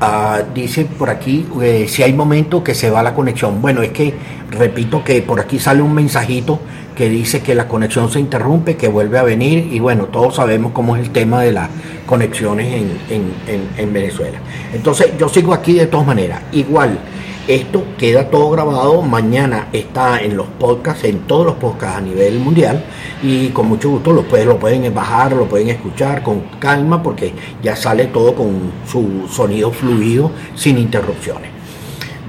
Ah, 0.00 0.40
dice 0.54 0.86
por 0.86 1.10
aquí, 1.10 1.46
eh, 1.60 1.86
si 1.86 2.02
hay 2.02 2.14
momentos 2.14 2.62
que 2.62 2.74
se 2.74 2.88
va 2.88 3.02
la 3.02 3.14
conexión. 3.14 3.60
Bueno, 3.60 3.82
es 3.82 3.90
que 3.90 4.14
repito 4.50 5.04
que 5.04 5.20
por 5.20 5.40
aquí 5.40 5.58
sale 5.58 5.82
un 5.82 5.92
mensajito 5.92 6.58
que 7.00 7.08
dice 7.08 7.40
que 7.40 7.54
la 7.54 7.66
conexión 7.66 8.10
se 8.10 8.20
interrumpe, 8.20 8.76
que 8.76 8.86
vuelve 8.86 9.18
a 9.18 9.22
venir 9.22 9.72
y 9.72 9.80
bueno, 9.80 10.04
todos 10.08 10.34
sabemos 10.34 10.72
cómo 10.72 10.96
es 10.96 11.02
el 11.04 11.10
tema 11.12 11.40
de 11.40 11.50
las 11.50 11.70
conexiones 12.04 12.84
en 13.08 13.92
Venezuela. 13.94 14.38
Entonces 14.74 15.12
yo 15.18 15.26
sigo 15.30 15.54
aquí 15.54 15.72
de 15.72 15.86
todas 15.86 16.06
maneras. 16.06 16.42
Igual, 16.52 16.98
esto 17.48 17.84
queda 17.96 18.28
todo 18.28 18.50
grabado, 18.50 19.00
mañana 19.00 19.68
está 19.72 20.20
en 20.20 20.36
los 20.36 20.46
podcasts, 20.46 21.04
en 21.04 21.20
todos 21.20 21.46
los 21.46 21.54
podcasts 21.54 21.96
a 21.96 22.00
nivel 22.02 22.38
mundial 22.38 22.84
y 23.22 23.48
con 23.48 23.66
mucho 23.66 23.88
gusto 23.88 24.12
lo, 24.12 24.26
lo 24.44 24.58
pueden 24.58 24.94
bajar, 24.94 25.32
lo 25.32 25.46
pueden 25.46 25.70
escuchar 25.70 26.22
con 26.22 26.42
calma 26.58 27.02
porque 27.02 27.32
ya 27.62 27.74
sale 27.76 28.08
todo 28.08 28.34
con 28.34 28.70
su 28.86 29.26
sonido 29.26 29.70
fluido 29.70 30.30
sin 30.54 30.76
interrupciones. 30.76 31.59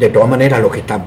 De 0.01 0.09
todas 0.09 0.27
maneras, 0.27 0.59
los 0.59 0.71
que 0.71 0.79
están 0.79 1.05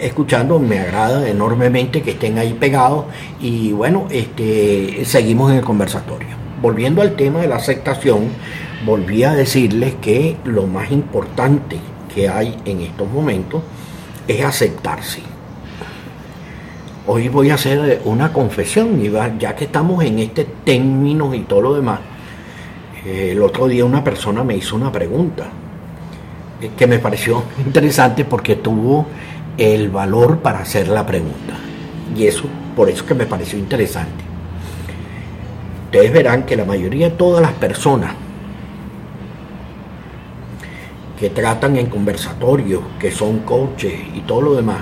escuchando 0.00 0.60
me 0.60 0.78
agrada 0.78 1.28
enormemente 1.28 2.00
que 2.02 2.12
estén 2.12 2.38
ahí 2.38 2.54
pegados 2.54 3.06
y 3.40 3.72
bueno, 3.72 4.06
este, 4.08 5.04
seguimos 5.04 5.50
en 5.50 5.58
el 5.58 5.64
conversatorio. 5.64 6.28
Volviendo 6.62 7.02
al 7.02 7.16
tema 7.16 7.40
de 7.40 7.48
la 7.48 7.56
aceptación, 7.56 8.28
volví 8.84 9.24
a 9.24 9.34
decirles 9.34 9.96
que 10.00 10.36
lo 10.44 10.68
más 10.68 10.92
importante 10.92 11.78
que 12.14 12.28
hay 12.28 12.56
en 12.64 12.82
estos 12.82 13.10
momentos 13.10 13.62
es 14.28 14.44
aceptarse. 14.44 15.22
Hoy 17.08 17.28
voy 17.28 17.50
a 17.50 17.54
hacer 17.54 18.00
una 18.04 18.32
confesión, 18.32 19.02
ya 19.40 19.56
que 19.56 19.64
estamos 19.64 20.04
en 20.04 20.20
este 20.20 20.44
término 20.44 21.34
y 21.34 21.40
todo 21.40 21.62
lo 21.62 21.74
demás. 21.74 21.98
Eh, 23.04 23.30
el 23.32 23.42
otro 23.42 23.66
día 23.66 23.84
una 23.84 24.04
persona 24.04 24.44
me 24.44 24.56
hizo 24.56 24.76
una 24.76 24.92
pregunta 24.92 25.48
que 26.76 26.86
me 26.86 26.98
pareció 26.98 27.44
interesante 27.64 28.24
porque 28.24 28.56
tuvo 28.56 29.06
el 29.58 29.90
valor 29.90 30.38
para 30.38 30.60
hacer 30.60 30.88
la 30.88 31.04
pregunta. 31.06 31.54
Y 32.16 32.26
eso, 32.26 32.44
por 32.74 32.88
eso 32.88 33.04
que 33.04 33.14
me 33.14 33.26
pareció 33.26 33.58
interesante. 33.58 34.24
Ustedes 35.86 36.12
verán 36.12 36.44
que 36.44 36.56
la 36.56 36.64
mayoría 36.64 37.10
de 37.10 37.16
todas 37.16 37.42
las 37.42 37.52
personas 37.52 38.12
que 41.18 41.30
tratan 41.30 41.76
en 41.76 41.86
conversatorios, 41.86 42.82
que 42.98 43.10
son 43.10 43.38
coaches 43.40 43.94
y 44.14 44.20
todo 44.20 44.42
lo 44.42 44.54
demás, 44.54 44.80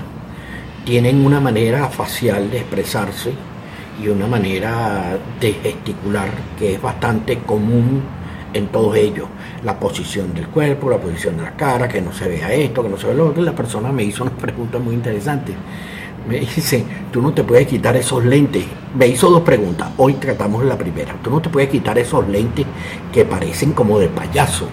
tienen 0.85 1.25
una 1.25 1.41
manera 1.41 1.89
facial 1.89 2.51
de 2.51 2.59
expresarse 2.59 3.33
y 4.03 4.09
una 4.09 4.27
manera 4.27 5.17
de 5.41 5.53
gesticular 5.53 6.29
que 6.59 6.75
es 6.75 6.83
bastante 6.83 7.39
común 7.39 8.03
en 8.55 8.69
todos 8.69 8.97
ellos. 8.97 9.27
La 9.65 9.79
posición 9.79 10.33
del 10.33 10.49
cuerpo, 10.49 10.89
la 10.89 10.99
posición 10.99 11.37
de 11.37 11.43
la 11.43 11.57
cara, 11.57 11.89
que 11.89 12.01
no 12.01 12.13
se 12.13 12.29
vea 12.29 12.53
esto, 12.53 12.83
que 12.83 12.89
no 12.89 12.97
se 12.97 13.07
vea 13.09 13.17
lo 13.17 13.29
otro. 13.29 13.43
la 13.43 13.55
persona 13.55 13.93
me 13.93 14.05
hizo 14.05 14.23
una 14.25 14.33
pregunta 14.37 14.79
muy 14.79 14.95
interesante. 14.95 15.53
Me 16.29 16.41
dice, 16.41 16.83
tú 17.13 17.21
no 17.21 17.35
te 17.35 17.45
puedes 17.45 17.67
quitar 17.67 17.95
esos 17.97 18.25
lentes. 18.25 18.65
Me 18.97 19.07
hizo 19.07 19.29
dos 19.29 19.43
preguntas. 19.43 19.91
Hoy 19.99 20.15
tratamos 20.15 20.65
la 20.65 20.79
primera. 20.79 21.15
Tú 21.23 21.31
no 21.31 21.43
te 21.43 21.51
puedes 21.51 21.69
quitar 21.69 21.99
esos 21.99 22.27
lentes 22.29 22.65
que 23.13 23.27
parecen 23.27 23.73
como 23.73 23.99
de 23.99 24.09
payaso 24.09 24.67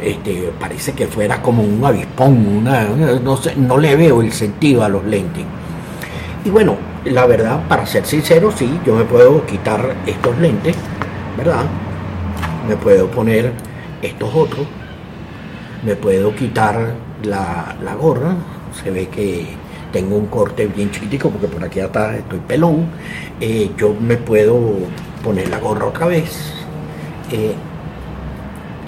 este, 0.00 0.52
parece 0.60 0.92
que 0.92 1.06
fuera 1.06 1.40
como 1.40 1.62
un 1.62 1.84
avispón, 1.84 2.46
una, 2.58 2.84
no, 2.84 3.36
sé, 3.36 3.56
no 3.56 3.78
le 3.78 3.96
veo 3.96 4.20
el 4.20 4.32
sentido 4.32 4.84
a 4.84 4.88
los 4.88 5.04
lentes. 5.04 5.44
Y 6.44 6.50
bueno, 6.50 6.76
la 7.04 7.26
verdad, 7.26 7.66
para 7.68 7.86
ser 7.86 8.04
sincero, 8.04 8.52
sí, 8.54 8.78
yo 8.84 8.94
me 8.94 9.04
puedo 9.04 9.44
quitar 9.46 9.96
estos 10.06 10.38
lentes, 10.38 10.76
¿verdad? 11.36 11.64
Me 12.68 12.76
puedo 12.76 13.08
poner 13.08 13.52
estos 14.02 14.34
otros, 14.34 14.66
me 15.84 15.94
puedo 15.94 16.34
quitar 16.34 16.94
la, 17.22 17.94
gorra, 18.00 18.34
se 18.82 18.90
ve 18.90 19.08
que 19.08 19.46
tengo 19.92 20.16
un 20.16 20.26
corte 20.26 20.66
bien 20.66 20.90
chiquitico 20.90 21.30
porque 21.30 21.46
por 21.46 21.62
aquí 21.62 21.78
atrás 21.78 22.16
estoy 22.16 22.40
pelón, 22.40 22.86
eh, 23.40 23.70
yo 23.76 23.94
me 23.94 24.16
puedo 24.16 24.58
poner 25.22 25.48
la 25.48 25.58
gorra 25.60 25.86
otra 25.86 26.06
vez, 26.06 26.52
eh, 27.30 27.54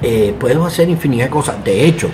eh, 0.03 0.35
puedo 0.39 0.65
hacer 0.65 0.89
infinidad 0.89 1.27
de 1.27 1.31
cosas. 1.31 1.65
De 1.65 1.85
hecho, 1.85 2.09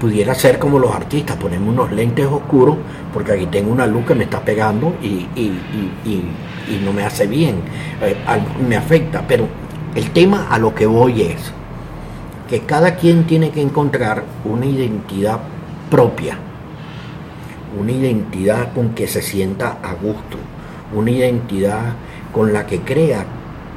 pudiera 0.00 0.34
ser 0.36 0.60
como 0.60 0.78
los 0.78 0.94
artistas, 0.94 1.36
ponerme 1.36 1.68
unos 1.70 1.90
lentes 1.90 2.26
oscuros, 2.26 2.76
porque 3.12 3.32
aquí 3.32 3.46
tengo 3.46 3.72
una 3.72 3.86
luz 3.86 4.06
que 4.06 4.14
me 4.14 4.24
está 4.24 4.40
pegando 4.40 4.94
y, 5.02 5.26
no 6.84 6.92
me 6.92 7.02
hace 7.02 7.26
bien, 7.26 7.56
me 8.68 8.76
afecta. 8.76 9.24
Pero 9.26 9.48
el 9.98 10.10
tema 10.12 10.48
a 10.50 10.58
lo 10.58 10.74
que 10.74 10.86
voy 10.86 11.22
es 11.22 11.52
que 12.48 12.60
cada 12.60 12.96
quien 12.96 13.26
tiene 13.26 13.50
que 13.50 13.60
encontrar 13.60 14.24
una 14.44 14.64
identidad 14.66 15.40
propia, 15.90 16.38
una 17.78 17.92
identidad 17.92 18.72
con 18.72 18.90
que 18.94 19.06
se 19.06 19.20
sienta 19.20 19.78
a 19.82 19.92
gusto, 19.94 20.38
una 20.94 21.10
identidad 21.10 21.92
con 22.32 22.52
la 22.52 22.66
que 22.66 22.80
crea 22.80 23.26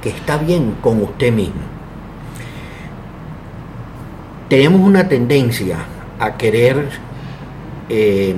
que 0.01 0.09
está 0.09 0.37
bien 0.37 0.77
con 0.81 1.01
usted 1.01 1.33
mismo 1.33 1.71
tenemos 4.51 4.81
una 4.81 5.07
tendencia 5.07 5.77
a 6.19 6.35
querer, 6.35 6.89
eh, 7.87 8.35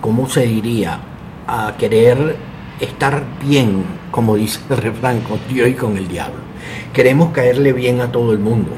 ¿cómo 0.00 0.28
se 0.28 0.42
diría? 0.42 1.00
A 1.48 1.74
querer 1.76 2.36
estar 2.78 3.24
bien, 3.44 3.82
como 4.12 4.36
dice 4.36 4.60
el 4.70 4.76
refrán, 4.76 5.20
con 5.22 5.40
Dios 5.48 5.68
y 5.68 5.74
con 5.74 5.96
el 5.96 6.06
diablo. 6.06 6.38
Queremos 6.92 7.32
caerle 7.32 7.72
bien 7.72 8.00
a 8.00 8.12
todo 8.12 8.32
el 8.32 8.38
mundo. 8.38 8.70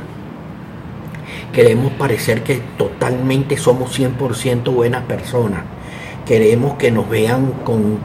Queremos 1.53 1.93
parecer 1.93 2.43
que 2.43 2.63
totalmente 2.79 3.59
somos 3.59 3.99
100% 3.99 4.73
buenas 4.73 5.03
personas. 5.03 5.63
Queremos 6.25 6.75
que 6.75 6.91
nos 6.91 7.09
vean 7.11 7.53
con, 7.65 8.01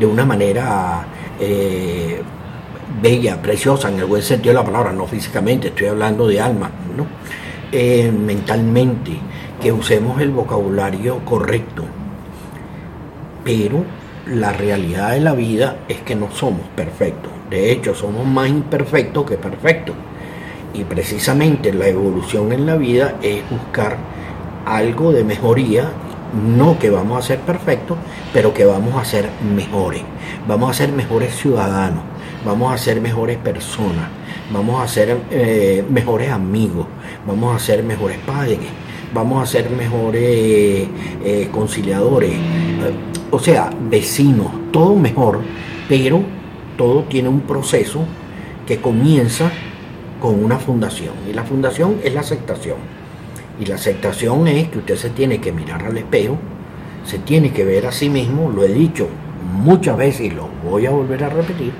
de 0.00 0.06
una 0.06 0.24
manera 0.24 1.06
eh, 1.38 2.20
bella, 3.00 3.40
preciosa, 3.40 3.90
en 3.90 4.00
el 4.00 4.06
buen 4.06 4.22
sentido 4.22 4.54
de 4.54 4.60
la 4.60 4.64
palabra, 4.64 4.92
no 4.92 5.06
físicamente, 5.06 5.68
estoy 5.68 5.86
hablando 5.86 6.26
de 6.26 6.40
alma, 6.40 6.70
¿no? 6.96 7.06
Eh, 7.70 8.10
mentalmente, 8.10 9.12
que 9.60 9.70
usemos 9.70 10.20
el 10.20 10.30
vocabulario 10.30 11.24
correcto. 11.24 11.84
Pero 13.44 13.84
la 14.26 14.52
realidad 14.52 15.12
de 15.12 15.20
la 15.20 15.32
vida 15.32 15.78
es 15.88 16.00
que 16.00 16.14
no 16.14 16.30
somos 16.30 16.62
perfectos. 16.76 17.30
De 17.50 17.70
hecho, 17.72 17.94
somos 17.94 18.26
más 18.26 18.48
imperfectos 18.48 19.24
que 19.26 19.36
perfectos. 19.36 19.94
Y 20.72 20.84
precisamente 20.84 21.72
la 21.72 21.88
evolución 21.88 22.52
en 22.52 22.66
la 22.66 22.76
vida 22.76 23.16
es 23.22 23.48
buscar 23.48 23.96
algo 24.66 25.12
de 25.12 25.24
mejoría, 25.24 25.90
no 26.56 26.78
que 26.78 26.90
vamos 26.90 27.24
a 27.24 27.26
ser 27.26 27.40
perfectos, 27.40 27.96
pero 28.32 28.52
que 28.52 28.64
vamos 28.64 29.00
a 29.00 29.04
ser 29.04 29.28
mejores. 29.54 30.02
Vamos 30.48 30.70
a 30.70 30.74
ser 30.74 30.90
mejores 30.90 31.34
ciudadanos 31.36 32.14
vamos 32.44 32.72
a 32.72 32.78
ser 32.78 33.00
mejores 33.00 33.38
personas, 33.38 34.08
vamos 34.52 34.82
a 34.82 34.88
ser 34.88 35.18
eh, 35.30 35.84
mejores 35.88 36.30
amigos, 36.30 36.86
vamos 37.26 37.56
a 37.56 37.58
ser 37.58 37.82
mejores 37.82 38.18
padres, 38.18 38.58
vamos 39.12 39.42
a 39.42 39.46
ser 39.46 39.70
mejores 39.70 40.88
eh, 41.24 41.48
conciliadores, 41.52 42.32
o 43.30 43.38
sea, 43.38 43.70
vecinos, 43.90 44.48
todo 44.72 44.94
mejor, 44.96 45.40
pero 45.88 46.22
todo 46.76 47.04
tiene 47.04 47.28
un 47.28 47.40
proceso 47.40 48.04
que 48.66 48.78
comienza 48.78 49.50
con 50.20 50.42
una 50.42 50.58
fundación. 50.58 51.12
Y 51.28 51.32
la 51.32 51.44
fundación 51.44 51.96
es 52.02 52.14
la 52.14 52.20
aceptación. 52.20 52.76
Y 53.60 53.66
la 53.66 53.76
aceptación 53.76 54.48
es 54.48 54.68
que 54.68 54.78
usted 54.78 54.96
se 54.96 55.10
tiene 55.10 55.38
que 55.38 55.52
mirar 55.52 55.84
al 55.84 55.96
espejo, 55.96 56.38
se 57.04 57.18
tiene 57.18 57.52
que 57.52 57.64
ver 57.64 57.86
a 57.86 57.92
sí 57.92 58.08
mismo, 58.08 58.50
lo 58.50 58.64
he 58.64 58.72
dicho 58.72 59.08
muchas 59.52 59.96
veces 59.96 60.22
y 60.22 60.30
lo 60.30 60.48
voy 60.64 60.86
a 60.86 60.90
volver 60.90 61.22
a 61.24 61.28
repetir, 61.28 61.72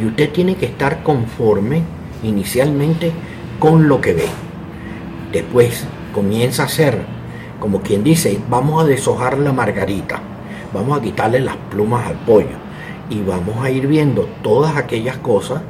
y 0.00 0.06
usted 0.06 0.30
tiene 0.30 0.56
que 0.56 0.66
estar 0.66 1.02
conforme 1.02 1.82
inicialmente 2.22 3.10
con 3.58 3.88
lo 3.88 4.00
que 4.00 4.14
ve. 4.14 4.26
Después 5.32 5.86
comienza 6.18 6.64
a 6.64 6.68
ser, 6.68 6.98
como 7.60 7.80
quien 7.80 8.02
dice, 8.02 8.40
vamos 8.50 8.82
a 8.82 8.86
deshojar 8.88 9.38
la 9.38 9.52
margarita, 9.52 10.18
vamos 10.74 10.98
a 10.98 11.00
quitarle 11.00 11.38
las 11.38 11.54
plumas 11.70 12.08
al 12.08 12.16
pollo 12.16 12.58
y 13.08 13.20
vamos 13.20 13.64
a 13.64 13.70
ir 13.70 13.86
viendo 13.86 14.28
todas 14.42 14.76
aquellas 14.76 15.16
cosas 15.18 15.62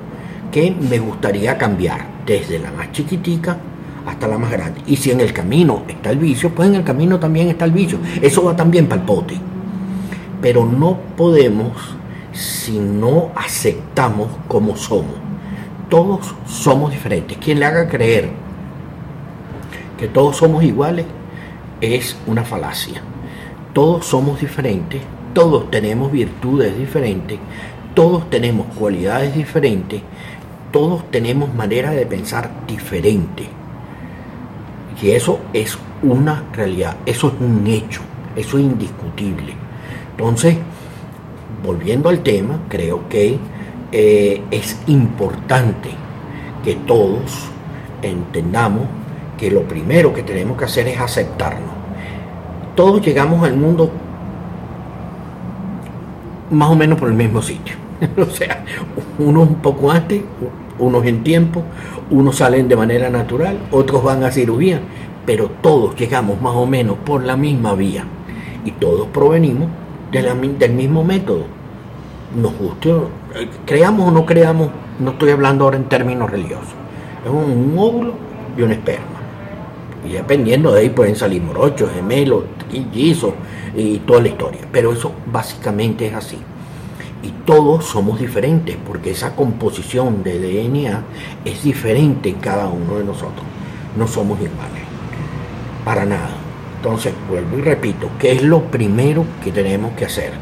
que 0.51 0.71
me 0.71 1.01
gustaría 1.01 1.59
cambiar, 1.59 2.07
desde 2.25 2.59
la 2.59 2.73
más 2.73 2.93
chiquitica 2.93 3.59
hasta 4.07 4.27
la 4.27 4.39
más 4.39 4.51
grande. 4.51 4.81
Y 4.87 4.97
si 4.97 5.11
en 5.11 5.21
el 5.21 5.35
camino 5.35 5.83
está 5.87 6.09
el 6.09 6.19
vicio, 6.19 6.49
pues 6.55 6.71
en 6.71 6.77
el 6.77 6.83
camino 6.83 7.19
también 7.19 7.49
está 7.49 7.67
el 7.67 7.73
vicio. 7.73 7.99
Eso 8.23 8.43
va 8.43 8.57
también 8.57 8.87
para 8.87 9.03
el 9.03 9.07
pote. 9.07 9.35
Pero 10.41 10.65
no 10.65 10.97
podemos 11.15 11.73
si 12.33 12.79
no 12.79 13.33
aceptamos 13.37 14.29
como 14.49 14.79
somos. 14.79 15.17
Todos 15.91 16.35
somos 16.47 16.91
diferentes. 16.91 17.37
Quien 17.37 17.61
le 17.61 17.67
haga 17.67 17.87
creer 17.87 18.48
que 19.99 20.09
todos 20.09 20.37
somos 20.37 20.65
iguales 20.65 21.05
es 21.81 22.17
una 22.27 22.45
falacia. 22.45 23.03
Todos 23.75 24.07
somos 24.07 24.41
diferentes 24.41 25.03
todos 25.39 25.71
tenemos 25.71 26.11
virtudes 26.11 26.77
diferentes, 26.77 27.39
todos 27.95 28.29
tenemos 28.31 28.67
cualidades 28.75 29.37
diferentes, 29.37 30.03
todos 30.73 31.09
tenemos 31.13 31.55
manera 31.55 31.93
de 31.93 32.07
pensar 32.07 32.51
diferente. 32.67 33.45
Y 35.01 35.11
eso 35.11 35.39
es 35.53 35.79
una 36.03 36.43
realidad, 36.53 36.97
eso 37.07 37.29
es 37.29 37.35
un 37.41 37.65
hecho, 37.69 38.01
eso 38.35 38.59
es 38.59 38.65
indiscutible. 38.65 39.55
Entonces, 40.11 40.57
volviendo 41.65 42.09
al 42.09 42.21
tema, 42.25 42.59
creo 42.69 43.09
que 43.09 43.39
eh, 43.93 44.43
es 44.51 44.77
importante 44.89 45.91
que 46.65 46.75
todos 46.75 47.49
entendamos 48.03 48.89
que 49.39 49.51
lo 49.51 49.63
primero 49.63 50.13
que 50.13 50.23
tenemos 50.23 50.59
que 50.59 50.65
hacer 50.65 50.89
es 50.89 51.01
aceptarnos. 51.01 51.71
Todos 52.75 53.01
llegamos 53.01 53.43
al 53.43 53.57
mundo 53.57 53.91
más 56.51 56.71
o 56.71 56.75
menos 56.75 56.99
por 56.99 57.09
el 57.09 57.15
mismo 57.15 57.41
sitio. 57.41 57.75
o 58.17 58.27
sea, 58.27 58.65
unos 59.19 59.49
un 59.49 59.55
poco 59.57 59.91
antes, 59.91 60.23
unos 60.79 61.05
en 61.05 61.23
tiempo, 61.23 61.63
unos 62.11 62.37
salen 62.37 62.69
de 62.69 62.77
manera 62.77 63.11
natural, 63.11 63.59
otros 63.71 64.03
van 64.03 64.23
a 64.25 64.31
cirugía, 64.31 64.81
pero 65.27 65.51
todos 65.61 65.97
llegamos 65.97 66.41
más 66.41 66.55
o 66.55 66.67
menos 66.67 66.97
por 67.05 67.25
la 67.25 67.37
misma 67.37 67.75
vía 67.75 68.05
y 68.65 68.71
todos 68.73 69.09
provenimos 69.09 69.69
del 70.11 70.73
mismo 70.73 71.05
método. 71.05 71.45
Nos 72.35 72.57
guste, 72.57 72.95
creamos 73.65 74.09
o 74.09 74.11
no 74.11 74.27
creamos, 74.27 74.71
no 74.99 75.13
estoy 75.13 75.31
hablando 75.31 75.65
ahora 75.65 75.77
en 75.77 75.85
términos 75.85 76.31
religiosos, 76.31 76.75
es 77.25 77.31
un, 77.31 77.75
óvulo 77.79 78.13
y 78.57 78.63
un 78.63 78.73
esperma. 78.73 79.18
Y 80.09 80.13
dependiendo 80.13 80.73
de 80.73 80.81
ahí 80.81 80.89
pueden 80.89 81.17
salir 81.17 81.43
morochos, 81.43 81.91
gemelos, 81.93 82.45
quillizos 82.71 83.35
y 83.77 83.99
toda 83.99 84.23
la 84.23 84.29
historia. 84.29 84.61
Pero 84.73 84.93
eso 84.93 85.13
básicamente 85.31 86.07
es 86.07 86.15
así. 86.15 86.39
Y 87.23 87.31
todos 87.45 87.85
somos 87.85 88.19
diferentes 88.19 88.77
porque 88.87 89.11
esa 89.11 89.37
composición 89.37 90.23
de 90.23 90.39
DNA 90.39 91.03
es 91.45 91.63
diferente 91.63 92.31
en 92.31 92.37
cada 92.37 92.69
uno 92.69 92.97
de 92.97 93.05
nosotros. 93.05 93.45
No 93.99 94.07
somos 94.07 94.39
iguales. 94.39 94.83
Para 95.85 96.07
nada. 96.07 96.31
Entonces, 96.77 97.13
vuelvo 97.29 97.59
y 97.59 97.63
repito, 97.63 98.09
¿qué 98.19 98.33
es 98.33 98.43
lo 98.43 98.63
primero 98.63 99.27
que 99.45 99.51
tenemos 99.51 99.93
que 99.93 100.07
hacer? 100.07 100.33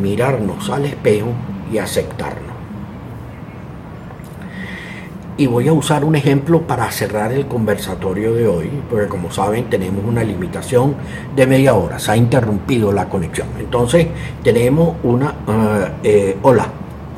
Mirarnos 0.00 0.68
al 0.70 0.84
espejo 0.84 1.32
y 1.72 1.78
aceptarnos. 1.78 2.51
Y 5.38 5.46
voy 5.46 5.66
a 5.66 5.72
usar 5.72 6.04
un 6.04 6.14
ejemplo 6.14 6.60
para 6.62 6.90
cerrar 6.90 7.32
el 7.32 7.46
conversatorio 7.46 8.34
de 8.34 8.46
hoy, 8.46 8.70
porque 8.90 9.08
como 9.08 9.30
saben 9.30 9.64
tenemos 9.70 10.04
una 10.04 10.22
limitación 10.22 10.94
de 11.34 11.46
media 11.46 11.74
hora, 11.74 11.98
se 11.98 12.12
ha 12.12 12.16
interrumpido 12.18 12.92
la 12.92 13.08
conexión. 13.08 13.48
Entonces 13.58 14.08
tenemos 14.44 14.96
una... 15.02 15.34
Eh, 16.02 16.36
hola, 16.42 16.66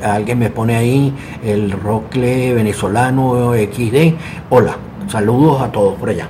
alguien 0.00 0.38
me 0.38 0.48
pone 0.48 0.77
ahí 0.77 1.12
el 1.44 1.72
rocle 1.72 2.55
venezolano 2.55 3.53
XD. 3.55 4.14
Hola, 4.48 4.77
saludos 5.09 5.61
a 5.62 5.72
todos 5.72 5.94
por 5.98 6.11
allá. 6.11 6.29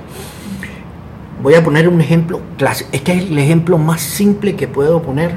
Voy 1.43 1.53
a 1.53 1.63
poner 1.63 1.87
un 1.87 2.01
ejemplo 2.01 2.41
clásico. 2.57 2.89
Este 2.93 3.13
es 3.13 3.29
el 3.29 3.37
ejemplo 3.37 3.77
más 3.77 4.01
simple 4.01 4.55
que 4.55 4.67
puedo 4.67 5.03
poner 5.03 5.33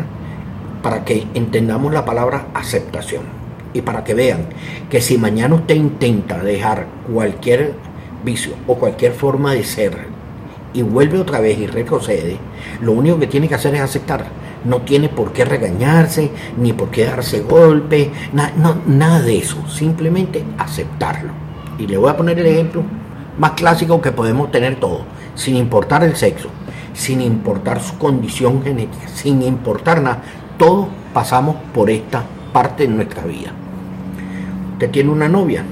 para 0.83 1.05
que 1.05 1.27
entendamos 1.35 1.93
la 1.93 2.07
palabra 2.07 2.47
aceptación 2.55 3.38
y 3.79 3.83
para 3.83 4.03
que 4.03 4.14
vean 4.14 4.47
que 4.91 5.01
si 5.01 5.19
mañana 5.19 5.55
usted 5.55 5.77
intenta 5.77 6.43
dejar 6.43 6.87
cualquier 7.12 7.75
vicio 8.25 8.55
o 8.67 8.75
cualquier 8.75 9.12
forma 9.12 9.55
de 9.55 9.62
ser 9.62 9.97
y 10.75 10.83
vuelve 10.83 11.19
otra 11.19 11.41
vez 11.41 11.59
y 11.59 11.67
retrocede, 11.67 12.37
lo 12.83 12.93
único 12.93 13.19
que 13.19 13.29
tiene 13.29 13.49
que 13.49 13.55
hacer 13.55 13.75
es 13.77 13.81
aceptar. 13.81 14.27
No 14.64 14.83
tiene 14.83 15.09
por 15.09 15.33
qué 15.33 15.45
regañarse, 15.45 16.31
ni 16.59 16.73
por 16.73 16.91
qué 16.91 17.05
darse 17.05 17.41
golpe, 17.41 18.11
nada 18.33 19.23
de 19.23 19.38
eso. 19.38 19.57
Simplemente 19.69 20.43
aceptarlo. 20.59 21.31
Y 21.79 21.87
le 21.87 21.97
voy 21.97 22.11
a 22.11 22.17
poner 22.17 22.38
el 22.41 22.47
ejemplo 22.47 22.83
más 23.38 23.53
clásico 23.53 24.01
que 24.01 24.11
podemos 24.11 24.51
tener 24.51 24.81
todos, 24.81 25.03
sin 25.37 25.55
importar 25.55 26.03
el 26.03 26.17
sexo, 26.17 26.49
sin 26.93 27.21
importar 27.21 27.81
su 27.81 27.97
condición 27.97 28.62
genética, 28.64 29.07
sin 29.07 29.43
importar 29.43 30.03
nada. 30.03 30.23
Todos 30.59 30.88
pasamos 31.14 31.55
por 31.73 31.88
esta 31.88 32.25
parte 32.53 32.83
de 32.83 32.93
nuestra 32.93 33.23
vida. 33.25 33.53
Usted 34.79 34.93
tiene 34.93 35.11
una 35.11 35.29
novia, 35.29 35.64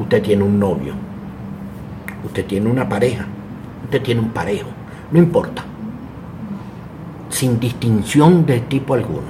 usted 0.00 0.20
tiene 0.20 0.42
un 0.42 0.58
novio, 0.58 0.92
usted 2.24 2.44
tiene 2.44 2.68
una 2.68 2.88
pareja, 2.88 3.24
usted 3.84 4.02
tiene 4.02 4.20
un 4.20 4.30
parejo, 4.30 4.66
no 5.12 5.18
importa, 5.20 5.62
sin 7.28 7.60
distinción 7.60 8.44
de 8.44 8.58
tipo 8.58 8.94
alguno. 8.94 9.28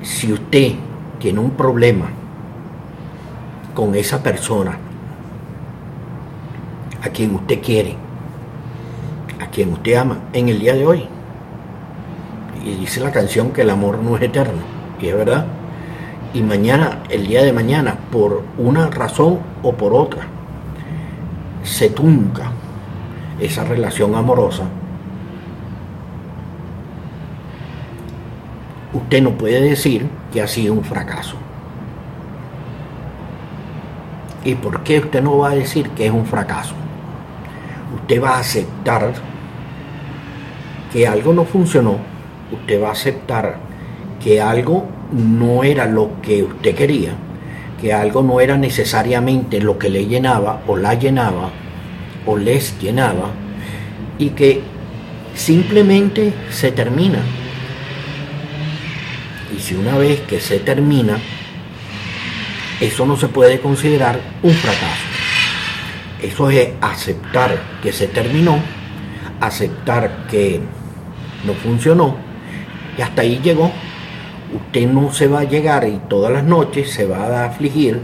Si 0.00 0.32
usted 0.32 0.74
tiene 1.18 1.40
un 1.40 1.50
problema 1.50 2.06
con 3.74 3.96
esa 3.96 4.22
persona 4.22 4.78
a 7.02 7.08
quien 7.08 7.34
usted 7.34 7.60
quiere, 7.60 7.96
a 9.40 9.48
quien 9.48 9.72
usted 9.72 9.94
ama 9.96 10.18
en 10.32 10.50
el 10.50 10.60
día 10.60 10.74
de 10.74 10.86
hoy, 10.86 11.04
y 12.64 12.74
dice 12.76 13.00
la 13.00 13.10
canción 13.10 13.50
que 13.50 13.62
el 13.62 13.70
amor 13.70 13.98
no 13.98 14.16
es 14.16 14.22
eterno, 14.22 14.62
y 15.00 15.08
es 15.08 15.16
verdad, 15.16 15.46
y 16.34 16.42
mañana, 16.42 17.02
el 17.10 17.26
día 17.26 17.42
de 17.42 17.52
mañana, 17.52 17.96
por 18.10 18.42
una 18.56 18.88
razón 18.88 19.40
o 19.62 19.72
por 19.72 19.92
otra, 19.92 20.22
se 21.62 21.90
tunca 21.90 22.50
esa 23.38 23.64
relación 23.64 24.14
amorosa, 24.14 24.64
usted 28.92 29.22
no 29.22 29.32
puede 29.32 29.60
decir 29.60 30.08
que 30.32 30.40
ha 30.40 30.46
sido 30.48 30.72
un 30.72 30.84
fracaso. 30.84 31.36
¿Y 34.44 34.54
por 34.54 34.82
qué 34.82 34.98
usted 34.98 35.22
no 35.22 35.38
va 35.38 35.50
a 35.50 35.54
decir 35.54 35.90
que 35.90 36.06
es 36.06 36.12
un 36.12 36.26
fracaso? 36.26 36.74
Usted 37.94 38.22
va 38.22 38.36
a 38.36 38.40
aceptar 38.40 39.12
que 40.92 41.06
algo 41.06 41.32
no 41.32 41.44
funcionó, 41.44 41.96
usted 42.50 42.82
va 42.82 42.88
a 42.88 42.92
aceptar 42.92 43.58
que 44.22 44.40
algo 44.40 44.86
no 45.12 45.62
era 45.64 45.86
lo 45.86 46.20
que 46.22 46.42
usted 46.42 46.74
quería, 46.74 47.12
que 47.80 47.92
algo 47.92 48.22
no 48.22 48.40
era 48.40 48.56
necesariamente 48.56 49.60
lo 49.60 49.78
que 49.78 49.90
le 49.90 50.06
llenaba 50.06 50.62
o 50.66 50.76
la 50.76 50.94
llenaba 50.94 51.50
o 52.26 52.36
les 52.36 52.78
llenaba 52.80 53.30
y 54.18 54.30
que 54.30 54.62
simplemente 55.34 56.32
se 56.50 56.72
termina. 56.72 57.18
Y 59.54 59.60
si 59.60 59.74
una 59.74 59.98
vez 59.98 60.20
que 60.20 60.40
se 60.40 60.60
termina, 60.60 61.18
eso 62.80 63.06
no 63.06 63.16
se 63.16 63.28
puede 63.28 63.60
considerar 63.60 64.18
un 64.42 64.52
fracaso. 64.52 65.02
Eso 66.22 66.50
es 66.50 66.70
aceptar 66.80 67.60
que 67.82 67.92
se 67.92 68.06
terminó, 68.06 68.58
aceptar 69.40 70.26
que 70.30 70.60
no 71.44 71.52
funcionó 71.54 72.16
y 72.96 73.02
hasta 73.02 73.22
ahí 73.22 73.40
llegó 73.42 73.72
usted 74.54 74.88
no 74.88 75.12
se 75.12 75.28
va 75.28 75.40
a 75.40 75.44
llegar 75.44 75.86
y 75.88 76.00
todas 76.08 76.32
las 76.32 76.44
noches 76.44 76.90
se 76.90 77.06
va 77.06 77.26
a 77.26 77.46
afligir 77.46 78.00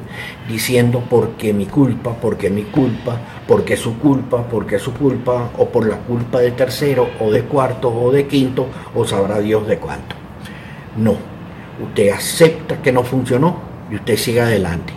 diciendo 0.49 1.01
por 1.09 1.31
qué 1.33 1.53
mi 1.53 1.67
culpa, 1.67 2.15
por 2.15 2.37
qué 2.37 2.51
mi 2.51 2.63
culpa, 2.63 3.19
por 3.47 3.65
qué 3.65 3.77
su 3.77 3.99
culpa, 3.99 4.45
por 4.45 4.67
qué 4.67 4.79
su 4.79 4.95
culpa, 4.95 5.51
o 5.59 5.69
por 5.69 5.87
la 5.87 5.99
culpa 5.99 6.41
de 6.41 6.53
tercero, 6.53 7.09
o 7.21 7.31
de 7.31 7.43
cuarto, 7.43 7.91
o 7.91 8.11
de 8.11 8.27
quinto, 8.27 8.67
o 8.95 9.05
sabrá 9.05 9.41
Dios 9.41 9.67
de 9.67 9.79
cuánto. 9.79 10.17
No, 10.97 11.17
usted 11.83 12.11
acepta 12.11 12.81
que 12.83 12.93
no 12.93 13.03
funcionó 13.03 13.57
y 13.91 13.97
usted 13.97 14.17
sigue 14.17 14.41
adelante. 14.41 14.93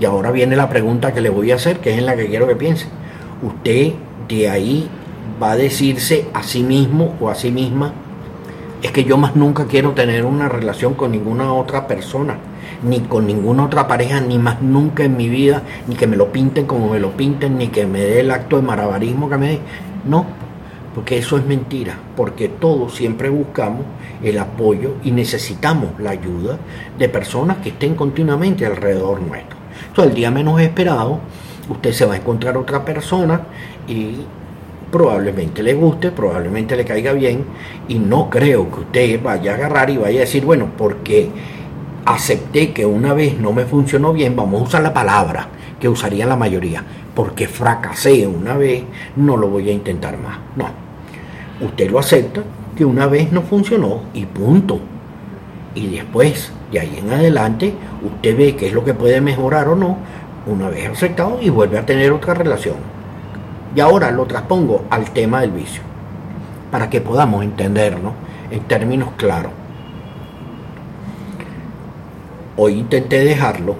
Y 0.00 0.04
ahora 0.04 0.30
viene 0.30 0.56
la 0.56 0.68
pregunta 0.68 1.12
que 1.12 1.20
le 1.20 1.28
voy 1.28 1.52
a 1.52 1.56
hacer, 1.56 1.78
que 1.78 1.92
es 1.92 1.98
en 1.98 2.06
la 2.06 2.16
que 2.16 2.26
quiero 2.26 2.48
que 2.48 2.56
piense. 2.56 2.86
Usted 3.42 3.92
de 4.28 4.48
ahí 4.48 4.88
va 5.40 5.52
a 5.52 5.56
decirse 5.56 6.26
a 6.32 6.42
sí 6.42 6.62
mismo 6.62 7.16
o 7.20 7.28
a 7.28 7.34
sí 7.34 7.50
misma, 7.50 7.92
es 8.82 8.92
que 8.92 9.04
yo 9.04 9.16
más 9.16 9.36
nunca 9.36 9.66
quiero 9.66 9.92
tener 9.92 10.24
una 10.24 10.48
relación 10.48 10.94
con 10.94 11.12
ninguna 11.12 11.52
otra 11.52 11.86
persona, 11.86 12.38
ni 12.82 13.00
con 13.00 13.26
ninguna 13.26 13.64
otra 13.64 13.86
pareja, 13.86 14.20
ni 14.20 14.38
más 14.38 14.62
nunca 14.62 15.04
en 15.04 15.16
mi 15.16 15.28
vida, 15.28 15.62
ni 15.86 15.96
que 15.96 16.06
me 16.06 16.16
lo 16.16 16.32
pinten 16.32 16.66
como 16.66 16.88
me 16.88 17.00
lo 17.00 17.10
pinten, 17.10 17.58
ni 17.58 17.68
que 17.68 17.86
me 17.86 18.00
dé 18.00 18.20
el 18.20 18.30
acto 18.30 18.56
de 18.56 18.62
marabarismo 18.62 19.28
que 19.28 19.36
me 19.36 19.48
dé. 19.48 19.58
No, 20.06 20.24
porque 20.94 21.18
eso 21.18 21.36
es 21.36 21.44
mentira, 21.44 21.98
porque 22.16 22.48
todos 22.48 22.94
siempre 22.94 23.28
buscamos 23.28 23.82
el 24.22 24.38
apoyo 24.38 24.94
y 25.04 25.12
necesitamos 25.12 25.90
la 25.98 26.10
ayuda 26.10 26.58
de 26.98 27.08
personas 27.08 27.58
que 27.58 27.70
estén 27.70 27.94
continuamente 27.94 28.66
alrededor 28.66 29.20
nuestro. 29.20 29.58
Entonces, 29.88 30.10
el 30.10 30.16
día 30.16 30.30
menos 30.30 30.60
esperado, 30.60 31.20
usted 31.68 31.92
se 31.92 32.04
va 32.04 32.14
a 32.14 32.16
encontrar 32.16 32.56
otra 32.56 32.84
persona 32.84 33.42
y 33.86 34.16
probablemente 34.90 35.62
le 35.62 35.74
guste, 35.74 36.10
probablemente 36.10 36.76
le 36.76 36.84
caiga 36.84 37.12
bien 37.12 37.44
y 37.88 37.98
no 37.98 38.28
creo 38.28 38.70
que 38.70 38.80
usted 38.80 39.22
vaya 39.22 39.52
a 39.52 39.54
agarrar 39.54 39.90
y 39.90 39.96
vaya 39.96 40.18
a 40.18 40.20
decir, 40.20 40.44
bueno, 40.44 40.68
porque 40.76 41.30
acepté 42.04 42.72
que 42.72 42.84
una 42.86 43.14
vez 43.14 43.38
no 43.38 43.52
me 43.52 43.64
funcionó 43.64 44.12
bien, 44.12 44.34
vamos 44.36 44.60
a 44.60 44.64
usar 44.64 44.82
la 44.82 44.92
palabra 44.92 45.48
que 45.78 45.88
usaría 45.88 46.26
la 46.26 46.36
mayoría, 46.36 46.84
porque 47.14 47.48
fracasé 47.48 48.26
una 48.26 48.56
vez, 48.56 48.84
no 49.16 49.36
lo 49.36 49.48
voy 49.48 49.70
a 49.70 49.72
intentar 49.72 50.18
más. 50.18 50.38
No, 50.56 50.68
usted 51.64 51.90
lo 51.90 51.98
acepta, 51.98 52.42
que 52.76 52.84
una 52.84 53.06
vez 53.06 53.32
no 53.32 53.42
funcionó 53.42 54.02
y 54.12 54.26
punto. 54.26 54.78
Y 55.74 55.86
después, 55.86 56.52
de 56.70 56.80
ahí 56.80 56.98
en 56.98 57.12
adelante, 57.12 57.72
usted 58.04 58.36
ve 58.36 58.56
qué 58.56 58.68
es 58.68 58.72
lo 58.72 58.84
que 58.84 58.94
puede 58.94 59.20
mejorar 59.20 59.68
o 59.68 59.76
no, 59.76 59.96
una 60.46 60.68
vez 60.68 60.88
aceptado 60.88 61.38
y 61.40 61.48
vuelve 61.48 61.78
a 61.78 61.86
tener 61.86 62.12
otra 62.12 62.34
relación. 62.34 62.76
Y 63.74 63.80
ahora 63.80 64.10
lo 64.10 64.26
traspongo 64.26 64.84
al 64.90 65.10
tema 65.10 65.40
del 65.40 65.52
vicio, 65.52 65.82
para 66.70 66.90
que 66.90 67.00
podamos 67.00 67.44
entenderlo 67.44 68.12
en 68.50 68.60
términos 68.64 69.10
claros. 69.16 69.52
Hoy 72.56 72.74
intenté 72.80 73.24
dejarlo 73.24 73.76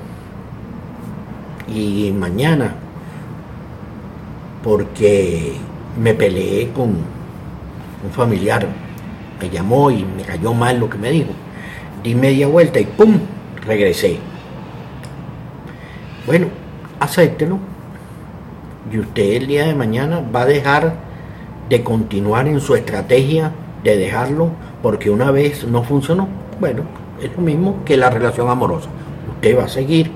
y 1.68 2.12
mañana, 2.12 2.74
porque 4.62 5.55
me 6.00 6.14
peleé 6.14 6.70
con 6.72 6.88
un 6.88 8.11
familiar, 8.12 8.66
me 9.40 9.50
llamó 9.50 9.90
y 9.90 10.05
me 10.05 10.22
cayó 10.22 10.55
mal 10.55 10.79
lo 10.79 10.88
que 10.88 10.98
me 10.98 11.11
dijo. 11.11 11.31
Di 12.03 12.14
media 12.14 12.46
vuelta 12.46 12.81
y 12.81 12.85
¡pum! 12.85 13.18
regresé. 13.66 14.18
Bueno, 16.26 16.46
acéptelo. 16.98 17.69
Y 18.93 18.99
usted 18.99 19.33
el 19.33 19.47
día 19.47 19.66
de 19.66 19.75
mañana 19.75 20.23
va 20.35 20.43
a 20.43 20.47
dejar 20.47 20.95
de 21.69 21.83
continuar 21.83 22.49
en 22.49 22.61
su 22.61 22.75
estrategia 22.75 23.53
de 23.85 23.97
dejarlo 23.97 24.51
porque 24.83 25.11
una 25.11 25.31
vez 25.31 25.64
no 25.64 25.83
funcionó. 25.83 26.29
Bueno, 26.59 26.83
es 27.23 27.31
lo 27.37 27.43
mismo 27.43 27.85
que 27.85 27.97
la 27.97 28.11
relación 28.11 28.49
amorosa. 28.49 28.88
Usted 29.35 29.59
va 29.59 29.64
a 29.64 29.69
seguir 29.69 30.11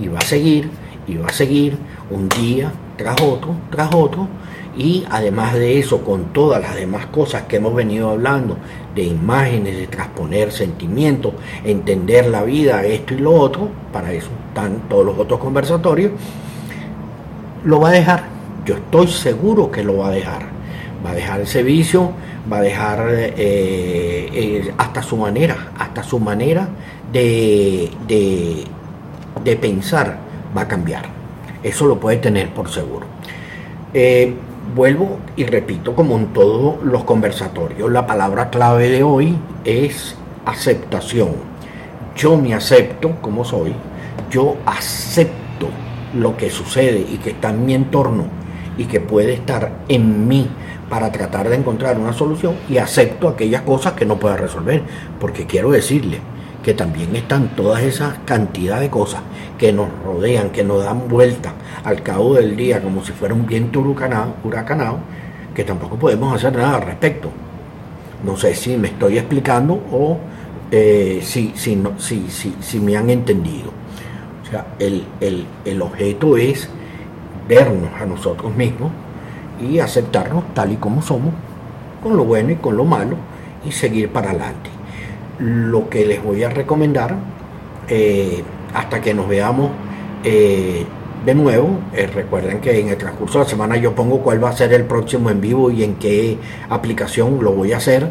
y 0.00 0.08
va 0.08 0.18
a 0.18 0.24
seguir 0.24 0.70
y 1.06 1.16
va 1.16 1.26
a 1.26 1.32
seguir 1.32 1.76
un 2.10 2.28
día 2.28 2.72
tras 2.96 3.20
otro, 3.20 3.54
tras 3.70 3.94
otro, 3.94 4.28
y 4.76 5.04
además 5.10 5.54
de 5.54 5.78
eso, 5.78 6.04
con 6.04 6.32
todas 6.32 6.60
las 6.60 6.76
demás 6.76 7.06
cosas 7.06 7.42
que 7.42 7.56
hemos 7.56 7.74
venido 7.74 8.10
hablando, 8.10 8.56
de 8.94 9.04
imágenes, 9.04 9.76
de 9.76 9.86
transponer 9.86 10.52
sentimientos, 10.52 11.32
entender 11.64 12.26
la 12.26 12.42
vida, 12.42 12.84
esto 12.84 13.14
y 13.14 13.18
lo 13.18 13.34
otro, 13.34 13.68
para 13.92 14.12
eso 14.12 14.28
están 14.48 14.88
todos 14.88 15.04
los 15.04 15.18
otros 15.18 15.40
conversatorios, 15.40 16.12
lo 17.64 17.80
va 17.80 17.88
a 17.88 17.92
dejar. 17.92 18.24
Yo 18.64 18.76
estoy 18.76 19.08
seguro 19.08 19.70
que 19.70 19.82
lo 19.82 19.98
va 19.98 20.08
a 20.08 20.10
dejar. 20.10 20.42
Va 21.04 21.10
a 21.10 21.14
dejar 21.14 21.40
ese 21.40 21.62
vicio, 21.62 22.12
va 22.50 22.58
a 22.58 22.62
dejar 22.62 23.06
eh, 23.10 23.34
eh, 23.36 24.74
hasta 24.76 25.02
su 25.02 25.16
manera, 25.16 25.72
hasta 25.78 26.02
su 26.02 26.18
manera 26.20 26.68
de, 27.12 27.90
de, 28.06 29.56
pensar 29.56 30.18
va 30.56 30.62
a 30.62 30.68
cambiar. 30.68 31.04
Eso 31.62 31.86
lo 31.86 31.98
puede 31.98 32.18
tener 32.18 32.50
por 32.50 32.68
seguro. 32.68 33.06
Eh, 33.94 34.34
vuelvo 34.74 35.18
y 35.36 35.44
repito, 35.44 35.94
como 35.94 36.16
en 36.16 36.26
todos 36.28 36.82
los 36.84 37.04
conversatorios, 37.04 37.90
la 37.90 38.06
palabra 38.06 38.50
clave 38.50 38.88
de 38.90 39.02
hoy 39.02 39.36
es 39.64 40.16
aceptación. 40.44 41.30
Yo 42.14 42.36
me 42.36 42.54
acepto 42.54 43.16
como 43.22 43.44
soy, 43.44 43.72
yo 44.30 44.56
acepto 44.66 45.39
lo 46.14 46.36
que 46.36 46.50
sucede 46.50 47.00
y 47.00 47.18
que 47.18 47.30
está 47.30 47.50
en 47.50 47.64
mi 47.64 47.74
entorno 47.74 48.26
y 48.76 48.84
que 48.84 49.00
puede 49.00 49.34
estar 49.34 49.72
en 49.88 50.28
mí 50.28 50.48
para 50.88 51.12
tratar 51.12 51.48
de 51.48 51.56
encontrar 51.56 51.98
una 51.98 52.12
solución 52.12 52.54
y 52.68 52.78
acepto 52.78 53.28
aquellas 53.28 53.62
cosas 53.62 53.92
que 53.92 54.06
no 54.06 54.18
pueda 54.18 54.36
resolver, 54.36 54.82
porque 55.20 55.46
quiero 55.46 55.70
decirle 55.70 56.18
que 56.62 56.74
también 56.74 57.14
están 57.16 57.54
todas 57.56 57.82
esas 57.82 58.18
cantidades 58.24 58.82
de 58.82 58.90
cosas 58.90 59.22
que 59.58 59.72
nos 59.72 59.88
rodean, 60.04 60.50
que 60.50 60.64
nos 60.64 60.84
dan 60.84 61.08
vuelta 61.08 61.54
al 61.84 62.02
cabo 62.02 62.34
del 62.34 62.56
día 62.56 62.82
como 62.82 63.04
si 63.04 63.12
fuera 63.12 63.34
un 63.34 63.46
viento 63.46 63.80
huracanado, 63.80 64.34
huracanado 64.44 64.98
que 65.54 65.64
tampoco 65.64 65.96
podemos 65.96 66.34
hacer 66.34 66.54
nada 66.56 66.76
al 66.76 66.82
respecto. 66.82 67.30
No 68.24 68.36
sé 68.36 68.54
si 68.54 68.76
me 68.76 68.88
estoy 68.88 69.18
explicando 69.18 69.74
o 69.90 70.18
eh, 70.70 71.20
si, 71.22 71.52
si, 71.56 71.76
no, 71.76 71.98
si, 71.98 72.26
si, 72.28 72.80
me 72.80 72.96
han 72.96 73.10
entendido. 73.10 73.72
Sea, 74.50 74.66
el, 74.78 75.04
el 75.20 75.82
objeto 75.82 76.36
es 76.36 76.68
vernos 77.48 77.90
a 78.00 78.06
nosotros 78.06 78.54
mismos 78.54 78.90
y 79.60 79.78
aceptarnos 79.78 80.44
tal 80.54 80.72
y 80.72 80.76
como 80.76 81.02
somos, 81.02 81.34
con 82.02 82.16
lo 82.16 82.24
bueno 82.24 82.52
y 82.52 82.56
con 82.56 82.76
lo 82.76 82.84
malo, 82.84 83.16
y 83.64 83.72
seguir 83.72 84.10
para 84.10 84.30
adelante. 84.30 84.70
Lo 85.38 85.88
que 85.88 86.06
les 86.06 86.22
voy 86.22 86.42
a 86.42 86.50
recomendar, 86.50 87.14
eh, 87.88 88.42
hasta 88.74 89.00
que 89.00 89.12
nos 89.14 89.28
veamos 89.28 89.70
eh, 90.24 90.84
de 91.24 91.34
nuevo, 91.34 91.78
eh, 91.92 92.06
recuerden 92.06 92.60
que 92.60 92.78
en 92.78 92.88
el 92.88 92.96
transcurso 92.96 93.38
de 93.38 93.44
la 93.44 93.50
semana 93.50 93.76
yo 93.76 93.94
pongo 93.94 94.20
cuál 94.20 94.42
va 94.42 94.50
a 94.50 94.56
ser 94.56 94.72
el 94.72 94.84
próximo 94.84 95.28
en 95.28 95.40
vivo 95.40 95.70
y 95.70 95.82
en 95.82 95.96
qué 95.96 96.38
aplicación 96.70 97.42
lo 97.42 97.52
voy 97.52 97.72
a 97.72 97.78
hacer. 97.78 98.08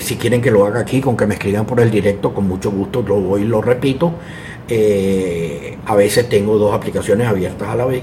si 0.00 0.16
quieren 0.16 0.40
que 0.40 0.50
lo 0.50 0.66
haga 0.66 0.80
aquí, 0.80 1.00
con 1.00 1.16
que 1.16 1.26
me 1.26 1.34
escriban 1.34 1.66
por 1.66 1.80
el 1.80 1.90
directo, 1.90 2.34
con 2.34 2.48
mucho 2.48 2.70
gusto 2.70 3.04
lo 3.06 3.20
voy 3.20 3.42
y 3.42 3.44
lo 3.44 3.62
repito. 3.62 4.12
A 4.68 5.94
veces 5.94 6.28
tengo 6.28 6.58
dos 6.58 6.74
aplicaciones 6.74 7.26
abiertas 7.26 7.68
a 7.68 7.76
la 7.76 7.84
vez, 7.84 8.02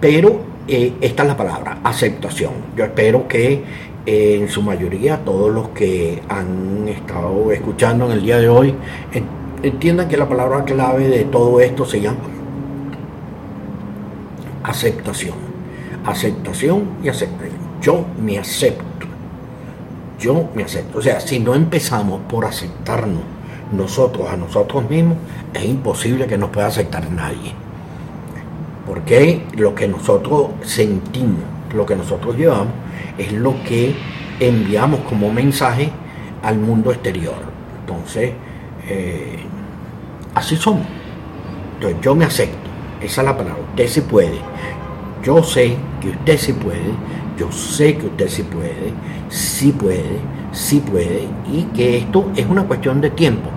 pero 0.00 0.40
eh, 0.68 0.92
esta 1.00 1.22
es 1.22 1.28
la 1.28 1.36
palabra, 1.36 1.78
aceptación. 1.82 2.52
Yo 2.76 2.84
espero 2.84 3.26
que 3.26 3.62
eh, 4.06 4.38
en 4.40 4.48
su 4.48 4.62
mayoría 4.62 5.18
todos 5.24 5.52
los 5.52 5.70
que 5.70 6.22
han 6.28 6.86
estado 6.88 7.50
escuchando 7.50 8.06
en 8.06 8.12
el 8.12 8.22
día 8.22 8.38
de 8.38 8.48
hoy 8.48 8.74
entiendan 9.62 10.08
que 10.08 10.16
la 10.16 10.28
palabra 10.28 10.64
clave 10.64 11.08
de 11.08 11.24
todo 11.24 11.60
esto 11.60 11.84
se 11.84 12.00
llama 12.00 12.20
aceptación. 14.62 15.34
Aceptación 16.04 16.88
y 17.02 17.08
aceptación. 17.08 17.58
Yo 17.80 18.04
me 18.20 18.38
acepto. 18.38 19.06
Yo 20.18 20.48
me 20.54 20.64
acepto. 20.64 20.98
O 20.98 21.02
sea, 21.02 21.20
si 21.20 21.40
no 21.40 21.54
empezamos 21.54 22.20
por 22.28 22.44
aceptarnos 22.44 23.22
nosotros 23.72 24.28
a 24.28 24.36
nosotros 24.36 24.88
mismos, 24.88 25.16
es 25.54 25.64
imposible 25.64 26.26
que 26.26 26.38
nos 26.38 26.50
pueda 26.50 26.66
aceptar 26.66 27.10
nadie. 27.10 27.52
Porque 28.86 29.44
lo 29.56 29.74
que 29.74 29.88
nosotros 29.88 30.48
sentimos, 30.62 31.40
lo 31.74 31.86
que 31.86 31.96
nosotros 31.96 32.36
llevamos, 32.36 32.74
es 33.18 33.32
lo 33.32 33.54
que 33.64 33.94
enviamos 34.40 35.00
como 35.00 35.32
mensaje 35.32 35.90
al 36.42 36.58
mundo 36.58 36.90
exterior. 36.90 37.36
Entonces, 37.80 38.32
eh, 38.88 39.38
así 40.34 40.56
somos. 40.56 40.86
Entonces, 41.74 42.00
yo 42.02 42.14
me 42.14 42.24
acepto. 42.24 42.70
Esa 43.00 43.20
es 43.20 43.26
la 43.26 43.36
palabra. 43.36 43.62
Usted 43.70 43.88
sí 43.88 44.00
puede. 44.02 44.38
Yo 45.22 45.42
sé 45.42 45.76
que 46.00 46.10
usted 46.10 46.38
sí 46.38 46.52
puede. 46.52 46.92
Yo 47.38 47.50
sé 47.50 47.96
que 47.96 48.06
usted 48.06 48.28
sí 48.28 48.42
puede. 48.42 48.92
Sí 49.28 49.72
puede. 49.72 50.18
Sí 50.52 50.80
puede. 50.80 51.28
Y 51.50 51.62
que 51.74 51.98
esto 51.98 52.30
es 52.36 52.46
una 52.46 52.64
cuestión 52.64 53.00
de 53.00 53.10
tiempo. 53.10 53.48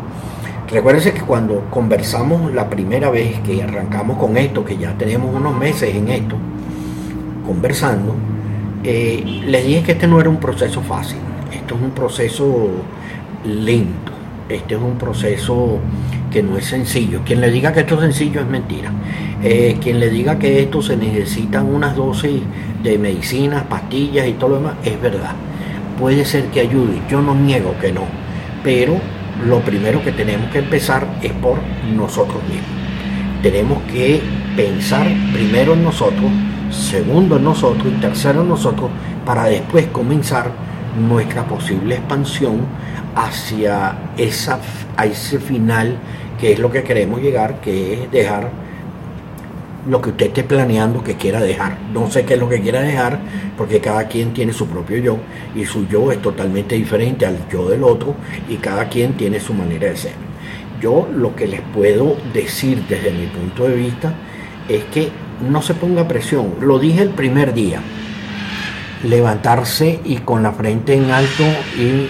Recuérdense 0.70 1.14
que 1.14 1.22
cuando 1.22 1.66
conversamos 1.70 2.52
la 2.52 2.68
primera 2.70 3.12
vez 3.12 3.40
que 3.42 3.62
arrancamos 3.62 4.18
con 4.18 4.36
esto, 4.36 4.66
que 4.66 4.78
ya 4.78 4.98
tenemos 4.98 5.34
unos 5.34 5.56
meses 5.56 5.96
en 5.96 6.10
esto, 6.10 6.36
conversando, 7.46 8.16
eh, 8.84 9.44
les 9.46 9.66
dije 9.66 9.84
que 9.84 9.92
este 9.92 10.08
no 10.08 10.20
era 10.20 10.30
un 10.30 10.40
proceso 10.40 10.82
fácil, 10.82 11.20
esto 11.54 11.76
es 11.76 11.82
un 11.82 11.92
proceso 11.92 12.70
lento, 13.46 14.12
este 14.50 14.74
es 14.74 14.82
un 14.82 14.98
proceso 14.98 15.80
que 16.32 16.42
no 16.42 16.58
es 16.58 16.66
sencillo. 16.66 17.22
Quien 17.24 17.42
le 17.42 17.52
diga 17.52 17.72
que 17.72 17.82
esto 17.82 17.96
es 17.96 18.02
sencillo 18.02 18.42
es 18.42 18.48
mentira. 18.48 18.92
Eh, 19.44 19.78
quien 19.82 20.00
le 20.00 20.10
diga 20.10 20.40
que 20.40 20.62
esto 20.64 20.82
se 20.82 20.98
necesitan 20.98 21.74
unas 21.74 21.96
dosis 21.96 22.42
de 22.84 22.98
medicinas, 22.98 23.64
pastillas 23.66 24.28
y 24.28 24.34
todo 24.34 24.50
lo 24.50 24.56
demás, 24.58 24.76
es 24.84 25.00
verdad. 25.00 25.34
Puede 26.00 26.26
ser 26.26 26.46
que 26.46 26.62
ayude, 26.62 27.02
yo 27.10 27.22
no 27.22 27.36
niego 27.36 27.76
que 27.80 27.92
no, 27.92 28.02
pero 28.64 29.00
lo 29.44 29.60
primero 29.62 30.04
que 30.04 30.12
tenemos 30.12 30.50
que 30.52 30.60
empezar 30.60 31.08
es 31.22 31.32
por 31.34 31.58
nosotros 31.96 32.42
mismos. 32.44 32.70
Tenemos 33.42 33.82
que 33.92 34.22
pensar 34.56 35.08
primero 35.34 35.74
en 35.74 35.84
nosotros, 35.84 36.32
segundo 36.72 37.38
en 37.38 37.44
nosotros 37.44 37.86
y 37.96 38.02
tercero 38.02 38.42
en 38.42 38.50
nosotros 38.50 38.90
para 39.26 39.46
después 39.46 39.88
comenzar 39.88 40.52
nuestra 41.08 41.46
posible 41.46 41.96
expansión 41.96 42.66
hacia 43.16 43.96
esa, 44.18 44.60
ese 45.04 45.40
final 45.40 45.98
que 46.40 46.54
es 46.54 46.60
lo 46.60 46.72
que 46.72 46.84
queremos 46.84 47.22
llegar, 47.22 47.60
que 47.62 47.94
es 47.94 48.12
dejar 48.12 48.50
lo 49.88 50.02
que 50.02 50.10
usted 50.10 50.28
esté 50.28 50.44
planeando 50.44 51.04
que 51.04 51.16
quiera 51.16 51.42
dejar. 51.42 51.78
No 51.94 52.10
sé 52.10 52.26
qué 52.26 52.34
es 52.36 52.40
lo 52.40 52.50
que 52.50 52.62
quiera 52.62 52.82
dejar, 52.82 53.20
porque 53.58 53.80
cada 53.80 54.08
quien 54.08 54.34
tiene 54.34 54.54
su 54.54 54.68
propio 54.68 54.98
yo 54.98 55.18
y 55.56 55.66
su 55.66 55.88
yo 55.88 56.12
es 56.12 56.22
totalmente 56.22 56.76
diferente 56.76 57.26
al 57.26 57.48
yo 57.50 57.70
del 57.70 57.84
otro 57.84 58.16
y 58.50 58.56
cada 58.56 58.90
quien 58.90 59.14
tiene 59.14 59.40
su 59.40 59.54
manera 59.54 59.88
de 59.88 59.98
ser. 59.98 60.14
Yo 60.82 61.08
lo 61.14 61.36
que 61.36 61.48
les 61.48 61.62
puedo 61.62 62.18
decir 62.34 62.84
desde 62.90 63.12
mi 63.12 63.28
punto 63.28 63.68
de 63.68 63.76
vista 63.76 64.14
es 64.68 64.84
que 64.86 65.10
no 65.50 65.62
se 65.62 65.74
ponga 65.74 66.08
presión. 66.08 66.56
Lo 66.62 66.80
dije 66.80 67.02
el 67.02 67.10
primer 67.10 67.54
día. 67.54 67.82
Levantarse 69.04 70.00
y 70.04 70.18
con 70.18 70.42
la 70.42 70.52
frente 70.52 70.96
en 70.96 71.12
alto 71.12 71.44
y 71.78 72.08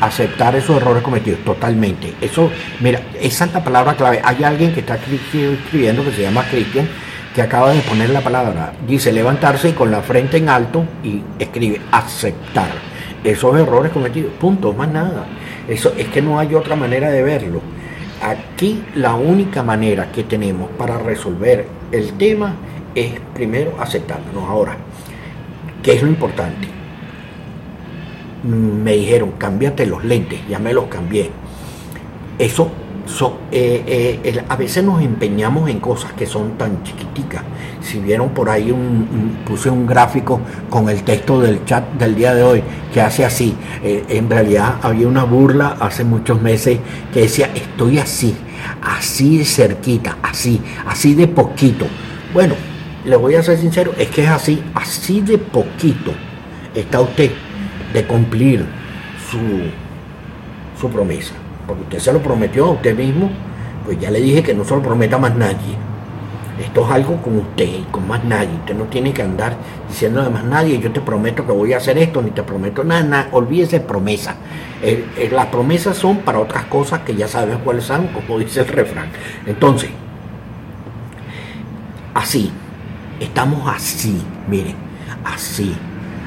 aceptar 0.00 0.56
esos 0.56 0.76
errores 0.78 1.02
cometidos 1.02 1.40
totalmente. 1.44 2.14
Eso, 2.20 2.50
mira, 2.80 3.02
esa 3.20 3.44
es 3.44 3.52
la 3.52 3.62
palabra 3.62 3.94
clave. 3.94 4.20
Hay 4.24 4.42
alguien 4.42 4.72
que 4.72 4.80
está 4.80 4.96
escribiendo 4.96 6.04
que 6.04 6.12
se 6.12 6.22
llama 6.22 6.44
Cristian 6.50 6.88
que 7.34 7.42
acaba 7.42 7.72
de 7.72 7.80
poner 7.80 8.10
la 8.10 8.20
palabra. 8.20 8.72
Dice 8.86 9.12
levantarse 9.12 9.68
y 9.68 9.72
con 9.72 9.90
la 9.90 10.02
frente 10.02 10.38
en 10.38 10.48
alto 10.48 10.84
y 11.02 11.22
escribe 11.38 11.80
aceptar. 11.92 12.70
esos 13.22 13.58
errores 13.58 13.92
cometidos. 13.92 14.32
Punto, 14.40 14.72
más 14.72 14.88
nada. 14.88 15.26
Eso 15.68 15.92
es 15.96 16.08
que 16.08 16.22
no 16.22 16.38
hay 16.38 16.54
otra 16.54 16.74
manera 16.74 17.10
de 17.10 17.22
verlo. 17.22 17.60
Aquí 18.22 18.82
la 18.94 19.14
única 19.14 19.62
manera 19.62 20.10
que 20.10 20.24
tenemos 20.24 20.70
para 20.70 20.98
resolver 20.98 21.66
el 21.92 22.14
tema 22.14 22.54
es 22.94 23.12
primero 23.34 23.76
aceptarnos. 23.78 24.44
Ahora, 24.48 24.76
¿qué 25.82 25.92
es 25.92 26.02
lo 26.02 26.08
importante? 26.08 26.68
Me 28.42 28.92
dijeron, 28.92 29.32
cámbiate 29.38 29.86
los 29.86 30.04
lentes, 30.04 30.40
ya 30.48 30.58
me 30.58 30.72
los 30.72 30.86
cambié. 30.86 31.30
Eso 32.38 32.70
eh, 33.50 34.20
eh, 34.24 34.44
a 34.48 34.56
veces 34.56 34.84
nos 34.84 35.02
empeñamos 35.02 35.68
en 35.68 35.80
cosas 35.80 36.12
que 36.12 36.26
son 36.26 36.56
tan 36.56 36.82
chiquiticas. 36.82 37.42
Si 37.82 37.98
vieron 37.98 38.30
por 38.30 38.48
ahí, 38.48 38.74
puse 39.46 39.68
un 39.68 39.86
gráfico 39.86 40.40
con 40.68 40.88
el 40.88 41.02
texto 41.02 41.40
del 41.40 41.64
chat 41.64 41.84
del 41.94 42.14
día 42.14 42.34
de 42.34 42.42
hoy 42.42 42.62
que 42.92 43.00
hace 43.00 43.24
así. 43.24 43.54
Eh, 43.82 44.04
en 44.08 44.30
realidad 44.30 44.76
había 44.82 45.08
una 45.08 45.24
burla 45.24 45.76
hace 45.80 46.04
muchos 46.04 46.40
meses 46.40 46.78
que 47.12 47.22
decía, 47.22 47.50
estoy 47.54 47.98
así, 47.98 48.34
así 48.82 49.44
cerquita, 49.44 50.18
así, 50.22 50.60
así 50.86 51.14
de 51.14 51.28
poquito. 51.28 51.86
Bueno, 52.32 52.54
le 53.04 53.16
voy 53.16 53.34
a 53.34 53.42
ser 53.42 53.58
sincero, 53.58 53.92
es 53.98 54.08
que 54.08 54.24
es 54.24 54.30
así, 54.30 54.62
así 54.74 55.20
de 55.20 55.38
poquito 55.38 56.12
está 56.74 57.00
usted 57.00 57.32
de 57.92 58.06
cumplir 58.06 58.64
su, 59.30 59.38
su 60.80 60.88
promesa 60.88 61.34
porque 61.70 61.84
usted 61.84 61.98
se 62.00 62.12
lo 62.12 62.20
prometió 62.20 62.66
a 62.66 62.70
usted 62.70 62.96
mismo, 62.96 63.30
pues 63.84 63.98
ya 64.00 64.10
le 64.10 64.20
dije 64.20 64.42
que 64.42 64.54
no 64.54 64.64
se 64.64 64.74
lo 64.74 64.82
prometa 64.82 65.18
más 65.18 65.36
nadie. 65.36 65.76
Esto 66.60 66.84
es 66.84 66.90
algo 66.90 67.16
con 67.22 67.38
usted 67.38 67.64
y 67.64 67.86
con 67.92 68.08
más 68.08 68.24
nadie. 68.24 68.50
Usted 68.56 68.74
no 68.74 68.84
tiene 68.84 69.12
que 69.12 69.22
andar 69.22 69.54
diciendo 69.88 70.20
a 70.20 70.28
más 70.28 70.44
nadie, 70.44 70.80
yo 70.80 70.90
te 70.90 71.00
prometo 71.00 71.46
que 71.46 71.52
voy 71.52 71.72
a 71.72 71.76
hacer 71.76 71.96
esto, 71.96 72.20
ni 72.20 72.32
te 72.32 72.42
prometo 72.42 72.82
nada, 72.82 73.02
nada. 73.02 73.28
olvídese 73.30 73.78
de 73.78 73.84
promesa. 73.84 74.34
las 75.30 75.46
promesas 75.46 75.96
son 75.96 76.18
para 76.18 76.40
otras 76.40 76.64
cosas 76.64 77.00
que 77.00 77.14
ya 77.14 77.28
sabes 77.28 77.56
cuáles 77.64 77.84
son, 77.84 78.08
como 78.08 78.38
dice 78.38 78.60
el 78.60 78.66
refrán. 78.66 79.08
Entonces, 79.46 79.90
así, 82.14 82.50
estamos 83.20 83.66
así, 83.72 84.20
miren, 84.48 84.74
así, 85.24 85.72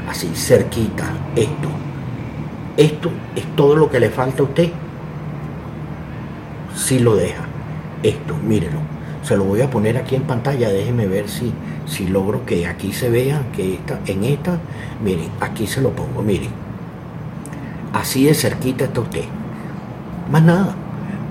así, 0.09 0.31
cerquita, 0.33 1.05
esto. 1.35 1.69
Esto 2.77 3.11
es 3.35 3.45
todo 3.55 3.75
lo 3.75 3.91
que 3.91 3.99
le 3.99 4.09
falta 4.09 4.41
a 4.41 4.45
usted 4.45 4.71
si 6.75 6.99
lo 6.99 7.15
deja. 7.15 7.43
Esto, 8.03 8.35
mírelo. 8.35 8.79
Se 9.23 9.37
lo 9.37 9.45
voy 9.45 9.61
a 9.61 9.69
poner 9.69 9.97
aquí 9.97 10.15
en 10.15 10.23
pantalla, 10.23 10.69
déjeme 10.69 11.07
ver 11.07 11.29
si, 11.29 11.53
si 11.85 12.07
logro 12.07 12.45
que 12.45 12.67
aquí 12.67 12.91
se 12.91 13.09
vea, 13.09 13.41
que 13.55 13.75
esta, 13.75 13.99
en 14.05 14.23
esta, 14.25 14.59
miren, 15.03 15.29
aquí 15.39 15.65
se 15.65 15.81
lo 15.81 15.91
pongo, 15.91 16.21
miren. 16.21 16.49
Así 17.93 18.25
de 18.25 18.33
cerquita 18.33 18.85
está 18.85 19.01
usted. 19.01 19.23
Más 20.29 20.43
nada. 20.43 20.75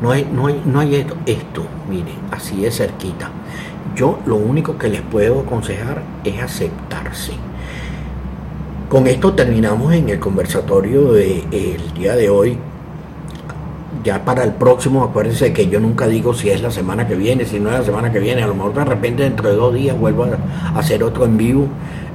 No 0.00 0.10
hay, 0.10 0.28
no 0.32 0.46
hay, 0.46 0.60
no 0.64 0.80
hay 0.80 0.96
esto, 0.96 1.16
esto, 1.26 1.64
miren, 1.88 2.16
así 2.30 2.62
de 2.62 2.70
cerquita. 2.72 3.30
Yo 3.94 4.18
lo 4.26 4.36
único 4.36 4.76
que 4.76 4.88
les 4.88 5.02
puedo 5.02 5.40
aconsejar 5.40 6.02
es 6.24 6.42
aceptarse. 6.42 7.32
Con 8.88 9.06
esto 9.06 9.34
terminamos 9.34 9.92
en 9.94 10.08
el 10.08 10.18
conversatorio 10.18 11.12
del 11.12 11.94
día 11.94 12.16
de 12.16 12.30
hoy 12.30 12.58
ya 14.04 14.24
para 14.24 14.44
el 14.44 14.52
próximo, 14.52 15.04
acuérdense 15.04 15.52
que 15.52 15.68
yo 15.68 15.80
nunca 15.80 16.06
digo 16.06 16.34
si 16.34 16.50
es 16.50 16.60
la 16.60 16.70
semana 16.70 17.06
que 17.06 17.14
viene, 17.14 17.44
si 17.44 17.60
no 17.60 17.70
es 17.70 17.78
la 17.78 17.84
semana 17.84 18.12
que 18.12 18.18
viene, 18.18 18.42
a 18.42 18.46
lo 18.46 18.54
mejor 18.54 18.74
de 18.74 18.84
repente 18.84 19.22
dentro 19.22 19.48
de 19.48 19.56
dos 19.56 19.74
días 19.74 19.98
vuelvo 19.98 20.24
a 20.24 20.78
hacer 20.78 21.02
otro 21.04 21.24
en 21.24 21.36
vivo, 21.36 21.68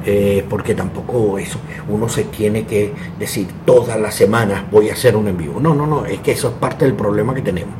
eh, 0.05 0.45
porque 0.49 0.73
tampoco 0.73 1.37
eso, 1.37 1.59
uno 1.89 2.07
se 2.09 2.25
tiene 2.25 2.65
que 2.65 2.93
decir 3.19 3.47
todas 3.65 3.99
las 3.99 4.15
semanas 4.15 4.63
voy 4.71 4.89
a 4.89 4.93
hacer 4.93 5.15
un 5.15 5.27
en 5.27 5.37
vivo. 5.37 5.59
No, 5.59 5.73
no, 5.73 5.85
no, 5.85 6.05
es 6.05 6.19
que 6.19 6.31
eso 6.31 6.49
es 6.49 6.53
parte 6.55 6.85
del 6.85 6.93
problema 6.93 7.33
que 7.33 7.41
tenemos. 7.41 7.75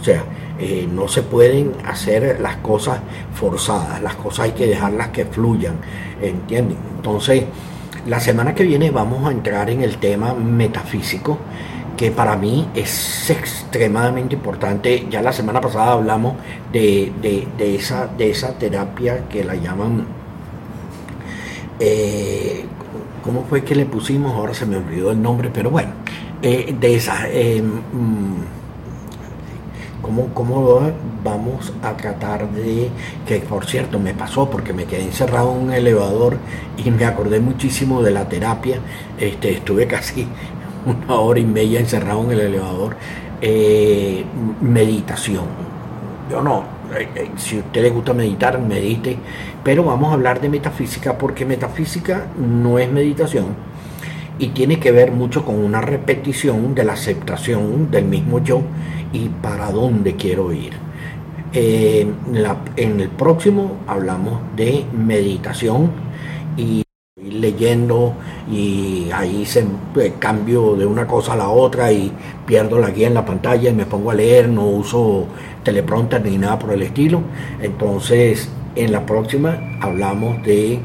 O 0.00 0.04
sea, 0.04 0.24
eh, 0.58 0.88
no 0.92 1.08
se 1.08 1.22
pueden 1.22 1.72
hacer 1.84 2.40
las 2.40 2.56
cosas 2.56 3.00
forzadas, 3.34 4.02
las 4.02 4.16
cosas 4.16 4.46
hay 4.46 4.52
que 4.52 4.66
dejarlas 4.66 5.08
que 5.08 5.24
fluyan, 5.24 5.74
¿entienden? 6.20 6.76
Entonces, 6.96 7.44
la 8.06 8.18
semana 8.18 8.54
que 8.54 8.64
viene 8.64 8.90
vamos 8.90 9.28
a 9.28 9.32
entrar 9.32 9.70
en 9.70 9.82
el 9.82 9.98
tema 9.98 10.34
metafísico 10.34 11.38
que 11.96 12.10
para 12.10 12.36
mí 12.36 12.68
es 12.74 13.30
extremadamente 13.30 14.34
importante. 14.34 15.06
Ya 15.10 15.22
la 15.22 15.32
semana 15.32 15.60
pasada 15.60 15.92
hablamos 15.92 16.34
de, 16.72 17.12
esa, 17.58 18.06
de 18.06 18.30
esa 18.30 18.58
terapia 18.58 19.28
que 19.28 19.44
la 19.44 19.54
llaman... 19.54 20.06
Eh, 21.80 22.64
¿Cómo 23.24 23.44
fue 23.48 23.62
que 23.62 23.74
le 23.74 23.86
pusimos? 23.86 24.32
Ahora 24.34 24.52
se 24.52 24.66
me 24.66 24.76
olvidó 24.76 25.12
el 25.12 25.22
nombre, 25.22 25.50
pero 25.52 25.70
bueno, 25.70 25.90
eh, 26.42 26.74
de 26.78 26.94
esa... 26.94 27.28
Eh, 27.28 27.62
mm, 27.62 28.62
¿Cómo, 30.02 30.34
¿Cómo, 30.34 30.80
vamos 31.22 31.72
a 31.82 31.96
tratar 31.96 32.50
de, 32.50 32.90
que 33.26 33.38
por 33.38 33.66
cierto 33.66 34.00
me 34.00 34.14
pasó 34.14 34.50
porque 34.50 34.72
me 34.72 34.84
quedé 34.84 35.02
encerrado 35.02 35.52
en 35.52 35.58
un 35.62 35.72
elevador 35.72 36.38
y 36.76 36.90
me 36.90 37.04
acordé 37.04 37.38
muchísimo 37.38 38.02
de 38.02 38.10
la 38.10 38.28
terapia, 38.28 38.78
este, 39.18 39.52
estuve 39.52 39.86
casi 39.86 40.26
una 40.86 41.14
hora 41.14 41.40
y 41.40 41.44
media 41.44 41.80
encerrado 41.80 42.24
en 42.24 42.32
el 42.32 42.40
elevador, 42.40 42.96
eh, 43.40 44.24
meditación. 44.60 45.44
Yo 46.30 46.42
no, 46.42 46.64
eh, 46.96 47.08
eh, 47.14 47.30
si 47.36 47.58
a 47.58 47.60
usted 47.60 47.82
le 47.82 47.90
gusta 47.90 48.14
meditar, 48.14 48.60
medite, 48.60 49.16
pero 49.62 49.84
vamos 49.84 50.10
a 50.10 50.14
hablar 50.14 50.40
de 50.40 50.48
metafísica 50.48 51.18
porque 51.18 51.44
metafísica 51.44 52.26
no 52.38 52.78
es 52.78 52.90
meditación 52.90 53.46
y 54.38 54.48
tiene 54.48 54.80
que 54.80 54.92
ver 54.92 55.12
mucho 55.12 55.44
con 55.44 55.56
una 55.56 55.80
repetición 55.80 56.74
de 56.74 56.84
la 56.84 56.94
aceptación 56.94 57.90
del 57.90 58.06
mismo 58.06 58.42
yo 58.42 58.62
y 59.12 59.28
para 59.28 59.70
dónde 59.70 60.16
quiero 60.16 60.52
ir. 60.52 60.72
en 61.52 63.00
el 63.00 63.08
próximo 63.10 63.76
hablamos 63.86 64.40
de 64.56 64.86
meditación 64.92 65.90
y 66.56 66.82
leyendo 67.16 68.14
y 68.52 69.10
ahí 69.14 69.46
se 69.46 69.64
eh, 69.96 70.12
cambio 70.18 70.76
de 70.76 70.84
una 70.84 71.06
cosa 71.06 71.32
a 71.32 71.36
la 71.36 71.48
otra 71.48 71.90
y 71.90 72.12
pierdo 72.44 72.78
la 72.78 72.90
guía 72.90 73.06
en 73.06 73.14
la 73.14 73.24
pantalla 73.24 73.70
y 73.70 73.72
me 73.72 73.86
pongo 73.86 74.10
a 74.10 74.14
leer, 74.14 74.50
no 74.50 74.66
uso 74.66 75.24
teleprompter 75.64 76.22
ni 76.22 76.36
nada 76.36 76.58
por 76.58 76.72
el 76.72 76.82
estilo. 76.82 77.22
Entonces, 77.62 78.50
en 78.76 78.92
la 78.92 79.06
próxima 79.06 79.58
hablamos 79.80 80.42
de 80.42 80.80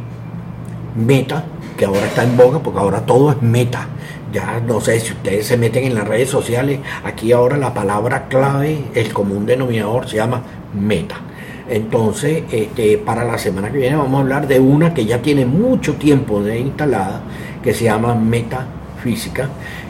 meta, 0.95 1.43
que 1.77 1.83
ahora 1.83 2.05
está 2.05 2.23
en 2.23 2.37
boga 2.37 2.59
porque 2.59 2.79
ahora 2.79 3.01
todo 3.05 3.31
es 3.31 3.41
meta. 3.41 3.87
Ya 4.31 4.61
no 4.65 4.79
sé 4.79 5.01
si 5.01 5.11
ustedes 5.11 5.45
se 5.47 5.57
meten 5.57 5.83
en 5.83 5.95
las 5.95 6.07
redes 6.07 6.29
sociales, 6.29 6.79
aquí 7.03 7.33
ahora 7.33 7.57
la 7.57 7.73
palabra 7.73 8.29
clave, 8.29 8.79
el 8.93 9.11
común 9.11 9.45
denominador 9.45 10.07
se 10.07 10.15
llama 10.15 10.41
meta. 10.73 11.17
Entonces, 11.69 12.43
este, 12.51 12.97
para 12.97 13.25
la 13.25 13.37
semana 13.37 13.69
que 13.69 13.77
viene 13.77 13.97
vamos 13.97 14.19
a 14.19 14.21
hablar 14.21 14.47
de 14.47 14.59
una 14.59 14.93
que 14.93 15.05
ya 15.05 15.21
tiene 15.21 15.45
mucho 15.45 15.95
tiempo 15.95 16.41
de 16.41 16.59
instalada, 16.59 17.21
que 17.61 17.73
se 17.73 17.85
llama 17.85 18.15
Metafísica. 18.15 19.49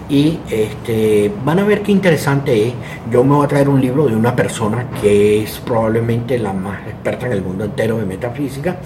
Y 0.10 0.39
este, 0.49 1.32
van 1.43 1.60
a 1.60 1.63
ver 1.63 1.82
qué 1.82 1.91
interesante 1.91 2.67
es. 2.67 2.73
Yo 3.12 3.23
me 3.23 3.36
voy 3.36 3.45
a 3.45 3.47
traer 3.47 3.67
un 3.67 3.82
libro 3.82 4.08
de 4.08 4.15
una 4.15 4.36
persona 4.36 4.88
que 5.01 5.43
es 5.43 5.60
probablemente 5.60 6.38
la 6.39 6.53
más 6.53 6.88
experta 6.88 7.25
en 7.25 7.34
el 7.34 7.41
mundo 7.41 7.65
entero 7.65 7.97
de 7.97 8.06
metafísica. 8.06 8.77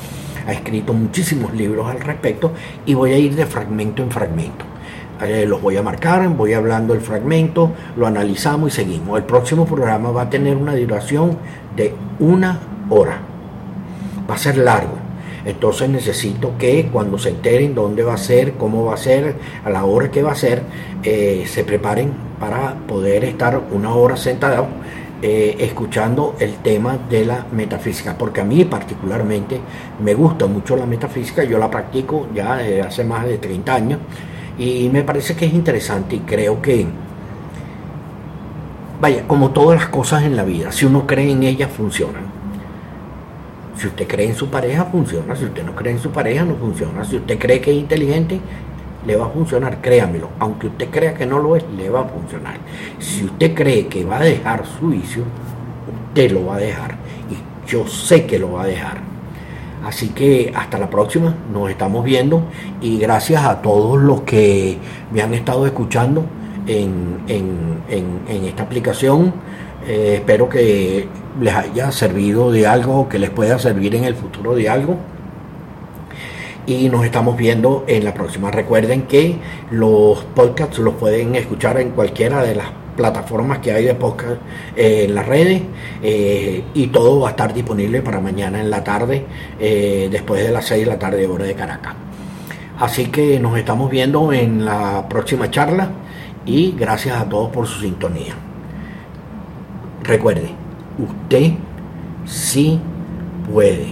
Ha 0.48 0.54
escrito 0.54 0.94
muchísimos 0.94 1.54
libros 1.54 1.88
al 1.88 2.00
respecto 2.00 2.54
y 2.86 2.96
voy 2.96 3.12
a 3.12 3.18
ir 3.18 3.36
de 3.36 3.46
fragmento 3.46 4.02
en 4.02 4.10
fragmento. 4.10 4.66
Eh, 5.22 5.46
los 5.48 5.62
voy 5.62 5.78
a 5.78 5.84
marcar, 5.84 6.28
voy 6.30 6.54
hablando 6.54 6.96
el 6.96 7.02
fragmento, 7.02 7.72
lo 7.96 8.08
analizamos 8.08 8.74
y 8.74 8.76
seguimos. 8.76 9.20
El 9.20 9.26
próximo 9.26 9.66
programa 9.66 10.10
va 10.10 10.24
a 10.24 10.30
tener 10.32 10.56
una 10.56 10.76
duración 10.76 11.38
de 11.76 11.94
una 12.20 12.60
hora. 12.90 13.20
Va 14.28 14.34
a 14.34 14.38
ser 14.38 14.58
largo. 14.58 15.01
Entonces 15.46 15.90
necesito 15.90 16.58
que 16.58 16.88
cuando 16.92 17.18
se 17.18 17.30
enteren 17.30 17.74
dónde 17.74 18.04
va 18.04 18.14
a 18.14 18.18
ser, 18.18 18.54
cómo 18.54 18.86
va 18.86 18.94
a 18.94 18.98
ser, 18.98 19.36
a 19.64 19.70
la 19.70 19.86
hora 19.86 20.12
que 20.12 20.22
va 20.22 20.32
a 20.32 20.36
ser, 20.36 20.64
eh, 21.04 21.46
se 21.48 21.64
preparen 21.64 22.12
para 22.40 22.76
poder 22.88 23.24
estar 23.24 23.60
una 23.72 23.94
hora 23.94 24.18
sentado 24.18 24.68
eh, 25.24 25.56
escuchando 25.60 26.36
el 26.40 26.56
tema 26.56 26.98
de 27.10 27.26
la 27.26 27.46
metafísica, 27.52 28.18
porque 28.18 28.42
a 28.42 28.44
mí 28.44 28.66
particularmente 28.66 29.60
me 30.04 30.16
gusta 30.16 30.48
mucho 30.48 30.76
la 30.76 30.88
metafísica, 30.88 31.44
yo 31.44 31.60
la 31.60 31.70
practico 31.70 32.28
ya 32.34 32.60
hace 32.86 33.04
más 33.04 33.26
de 33.26 33.38
30 33.38 33.74
años 33.74 34.00
y 34.58 34.90
me 34.90 35.04
parece 35.04 35.36
que 35.36 35.46
es 35.46 35.54
interesante 35.54 36.16
y 36.16 36.20
creo 36.20 36.60
que, 36.60 36.88
vaya, 39.00 39.28
como 39.28 39.52
todas 39.52 39.80
las 39.80 39.90
cosas 39.90 40.24
en 40.24 40.36
la 40.36 40.44
vida, 40.44 40.72
si 40.72 40.86
uno 40.86 41.06
cree 41.06 41.32
en 41.32 41.44
ellas 41.44 41.70
funcionan. 41.72 42.31
Si 43.82 43.88
usted 43.88 44.08
cree 44.08 44.28
en 44.28 44.36
su 44.36 44.48
pareja, 44.48 44.86
funciona. 44.86 45.36
Si 45.36 45.46
usted 45.46 45.64
no 45.64 45.74
cree 45.76 45.94
en 45.94 46.00
su 46.00 46.12
pareja, 46.12 46.46
no 46.46 46.54
funciona. 46.54 47.04
Si 47.04 47.16
usted 47.16 47.40
cree 47.40 47.60
que 47.60 47.72
es 47.72 47.78
inteligente, 47.78 48.40
le 49.08 49.16
va 49.16 49.26
a 49.26 49.30
funcionar, 49.30 49.82
créamelo. 49.82 50.30
Aunque 50.38 50.68
usted 50.68 50.92
crea 50.92 51.16
que 51.16 51.26
no 51.26 51.40
lo 51.40 51.56
es, 51.56 51.66
le 51.76 51.90
va 51.90 52.02
a 52.02 52.04
funcionar. 52.04 52.58
Si 53.00 53.26
usted 53.26 53.56
cree 53.56 53.88
que 53.88 54.06
va 54.06 54.20
a 54.20 54.24
dejar 54.24 54.68
su 54.68 54.90
vicio, 54.90 55.24
usted 56.10 56.30
lo 56.30 56.46
va 56.46 56.58
a 56.58 56.60
dejar. 56.60 56.96
Y 57.32 57.68
yo 57.68 57.88
sé 57.88 58.28
que 58.28 58.38
lo 58.38 58.52
va 58.52 58.66
a 58.66 58.68
dejar. 58.68 58.98
Así 59.84 60.10
que 60.10 60.54
hasta 60.56 60.78
la 60.78 60.88
próxima, 60.88 61.34
nos 61.52 61.72
estamos 61.72 62.06
viendo 62.06 62.44
y 62.82 63.00
gracias 63.00 63.44
a 63.44 63.64
todos 63.64 64.00
los 64.00 64.22
que 64.22 64.78
me 65.12 65.24
han 65.24 65.34
estado 65.34 65.66
escuchando 65.66 66.24
en, 66.68 67.18
esta 68.46 68.62
aplicación. 68.62 69.34
Eh, 69.88 70.18
espero 70.18 70.48
que 70.48 71.08
les 71.40 71.54
haya 71.54 71.92
servido 71.92 72.52
de 72.52 72.68
algo, 72.68 73.08
que 73.08 73.20
les 73.20 73.30
pueda 73.30 73.60
servir 73.60 73.96
en 73.96 74.04
el 74.04 74.16
futuro 74.16 74.56
de 74.56 74.70
algo. 74.70 74.98
Y 76.66 76.90
nos 76.90 77.06
estamos 77.06 77.38
viendo 77.38 77.86
en 77.88 78.04
la 78.04 78.14
próxima. 78.14 78.52
Recuerden 78.52 79.04
que 79.04 79.38
los 79.72 80.24
podcasts 80.36 80.78
los 80.80 80.96
pueden 80.96 81.36
escuchar 81.36 81.80
en 81.80 81.92
cualquiera 81.92 82.44
de 82.44 82.56
las 82.56 82.68
plataformas 82.96 83.60
que 83.60 83.72
hay 83.72 83.86
de 83.86 83.96
podcast 83.96 84.42
eh, 84.76 85.06
en 85.06 85.16
las 85.16 85.26
redes 85.26 85.62
eh, 86.04 86.64
y 86.74 86.88
todo 86.88 87.22
va 87.22 87.30
a 87.30 87.32
estar 87.32 87.54
disponible 87.54 88.02
para 88.02 88.20
mañana 88.20 88.60
en 88.60 88.70
la 88.70 88.84
tarde, 88.84 89.26
eh, 89.60 90.10
después 90.12 90.44
de 90.44 90.52
las 90.52 90.66
6 90.66 90.86
de 90.86 90.92
la 90.92 91.00
tarde 91.00 91.26
hora 91.28 91.46
de 91.46 91.56
Caracas. 91.56 91.96
Así 92.80 93.08
que 93.08 93.40
nos 93.40 93.58
estamos 93.58 93.90
viendo 93.90 94.34
en 94.34 94.66
la 94.66 95.08
próxima 95.08 95.50
charla 95.52 95.90
y 96.46 96.72
gracias 96.78 97.20
a 97.20 97.26
todos 97.26 97.50
por 97.52 97.68
su 97.68 97.80
sintonía. 97.80 98.34
Recuerde, 100.04 100.61
usted 100.98 101.54
sí 102.26 102.80
puede, 103.52 103.88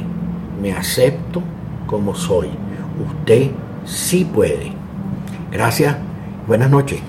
me 0.61 0.71
acepto 0.73 1.41
como 1.87 2.15
soy, 2.15 2.49
usted 3.05 3.51
sí 3.85 4.25
puede. 4.25 4.71
Gracias, 5.51 5.95
buenas 6.47 6.69
noches. 6.69 7.01